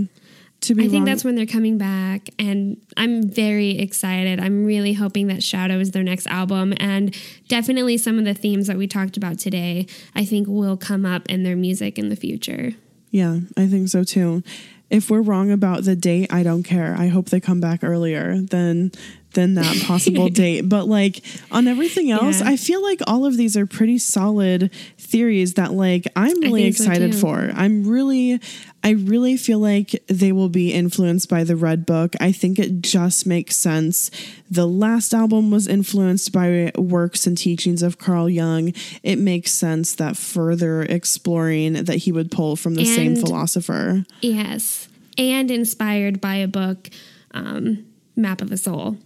[0.61, 4.40] To be I think wrong- that's when they're coming back, and I'm very excited.
[4.40, 7.15] I'm really hoping that Shadow is their next album, and
[7.48, 11.27] definitely some of the themes that we talked about today, I think will come up
[11.30, 12.72] in their music in the future.
[13.11, 14.41] Yeah, I think so too.
[14.90, 16.95] If we're wrong about the date, I don't care.
[16.98, 18.91] I hope they come back earlier than
[19.34, 20.69] than that possible date.
[20.69, 21.22] But like
[21.52, 22.49] on everything else, Yeah.
[22.49, 26.76] I feel like all of these are pretty solid theories that like I'm really think
[26.77, 27.52] so, excited for.
[27.56, 28.40] I'm really
[28.86, 32.16] I really feel like they will be influenced by the Red Book.
[32.22, 34.12] I think it just makes sense.
[34.52, 38.74] The last album was influenced by works and teachings of Carl Jung.
[39.02, 44.06] It makes sense that further exploring that he would pull from the same philosopher.
[44.22, 44.88] Yes,
[45.18, 46.91] and inspired by a book,
[47.32, 48.98] um, Map of the Soul.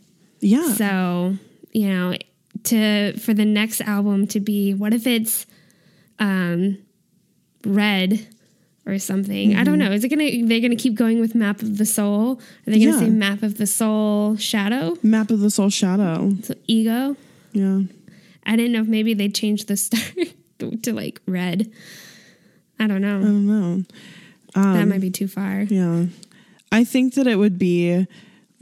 [0.41, 0.73] Yeah.
[0.73, 1.37] So,
[1.71, 2.17] you know,
[2.65, 5.45] to for the next album to be what if it's
[6.19, 6.79] um
[7.63, 8.27] red
[8.89, 9.55] or something?
[9.55, 9.89] I don't Mm-hmm.
[9.89, 9.91] know.
[9.93, 12.39] Is it gonna they're gonna keep going with Map of the Soul?
[12.67, 12.99] Are they gonna Yeah.
[12.99, 14.97] say Map of the Soul Shadow?
[15.03, 16.35] Map of the Soul Shadow.
[16.43, 17.15] So ego?
[17.53, 17.81] Yeah.
[18.45, 20.01] I didn't know if maybe they changed the star
[20.83, 21.71] to like red.
[22.79, 23.19] I don't know.
[23.19, 23.83] I don't know.
[24.55, 25.61] that might be too far.
[25.61, 26.05] Um, Yeah.
[26.71, 28.07] I think that it would be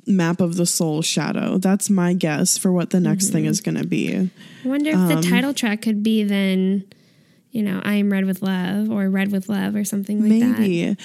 [0.06, 1.58] Map of the Soul Shadow.
[1.58, 3.52] That's my guess for what the next thing Mm-hmm.
[3.52, 4.16] is going to be.
[4.16, 4.30] I
[4.68, 6.86] wonder if Um, the title track could be then,
[7.58, 10.60] you know, I am red with love or red with love or something like that.
[10.60, 10.96] Maybe.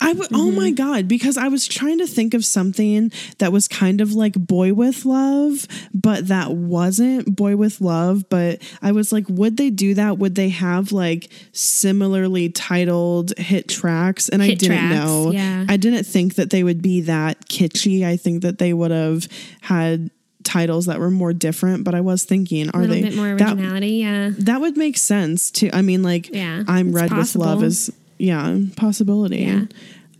[0.00, 0.28] I would.
[0.32, 0.56] Oh Mm-hmm.
[0.56, 1.08] my god!
[1.08, 5.04] Because I was trying to think of something that was kind of like Boy with
[5.04, 8.28] Love, but that wasn't Boy with Love.
[8.28, 10.18] But I was like, would they do that?
[10.18, 14.28] Would they have like similarly titled hit tracks?
[14.28, 15.30] And I didn't tracks, know.
[15.32, 15.66] yeah.
[15.68, 18.04] I didn't think that they would be that kitschy.
[18.04, 19.26] I think that they would have
[19.62, 20.10] had
[20.48, 21.84] titles that were more different.
[21.84, 24.30] But I was thinking, A are little they bit more that- originality, yeah.
[24.38, 25.70] that would make sense too.
[25.72, 27.64] I mean, like, Yeah, I'm red with love possible.
[27.64, 29.38] is yeah possibility.
[29.42, 29.64] Yeah.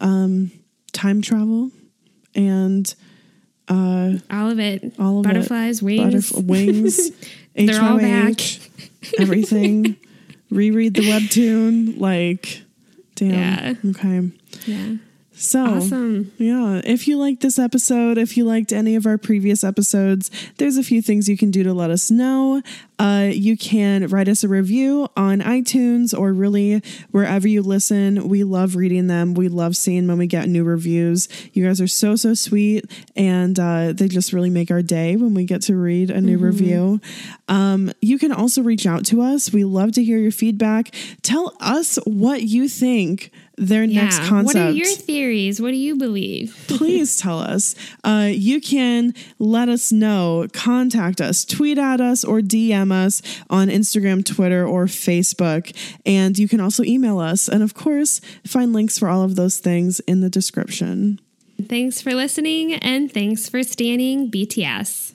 [0.00, 0.50] Um,
[0.92, 1.70] time travel
[2.34, 2.94] and
[3.68, 4.94] All of it.
[4.98, 5.28] all of it.
[5.28, 6.30] Butterflies, wings.
[6.32, 7.10] Butterf- wings,
[7.54, 8.60] They're all HOH,
[9.18, 9.96] everything.
[10.50, 11.98] Reread the webtoon.
[12.00, 12.62] Like,
[13.16, 13.32] damn.
[13.34, 13.74] Yeah.
[13.90, 14.30] Okay.
[14.66, 14.94] yeah.
[15.38, 16.32] So Awesome.
[16.36, 16.80] Yeah.
[16.84, 20.82] If you liked this episode, if you liked any of our previous episodes, there's a
[20.82, 22.60] few things you can do to let us know.
[22.98, 26.82] Uh, you can write us a review on iTunes or really
[27.12, 28.28] wherever you listen.
[28.28, 29.34] We love reading them.
[29.34, 31.28] We love seeing when we get new reviews.
[31.52, 32.84] You guys are so, so sweet.
[33.14, 36.36] And uh, they just really make our day when we get to read a new
[36.36, 36.46] mm-hmm.
[36.46, 37.00] review.
[37.46, 39.52] Um, you can also reach out to us.
[39.52, 40.92] We love to hear your feedback.
[41.22, 44.04] Tell us what you think their yeah.
[44.04, 44.46] next concept.
[44.46, 45.60] What are your theories?
[45.60, 46.56] What do you believe?
[46.68, 47.74] Please tell us.
[48.04, 53.68] Uh, you can let us know, contact us, tweet at us, or DM us on
[53.68, 55.76] Instagram, Twitter, or Facebook.
[56.06, 57.48] And you can also email us.
[57.48, 61.20] And of course, find links for all of those things in the description.
[61.66, 65.14] Thanks for listening, and thanks for standing BTS.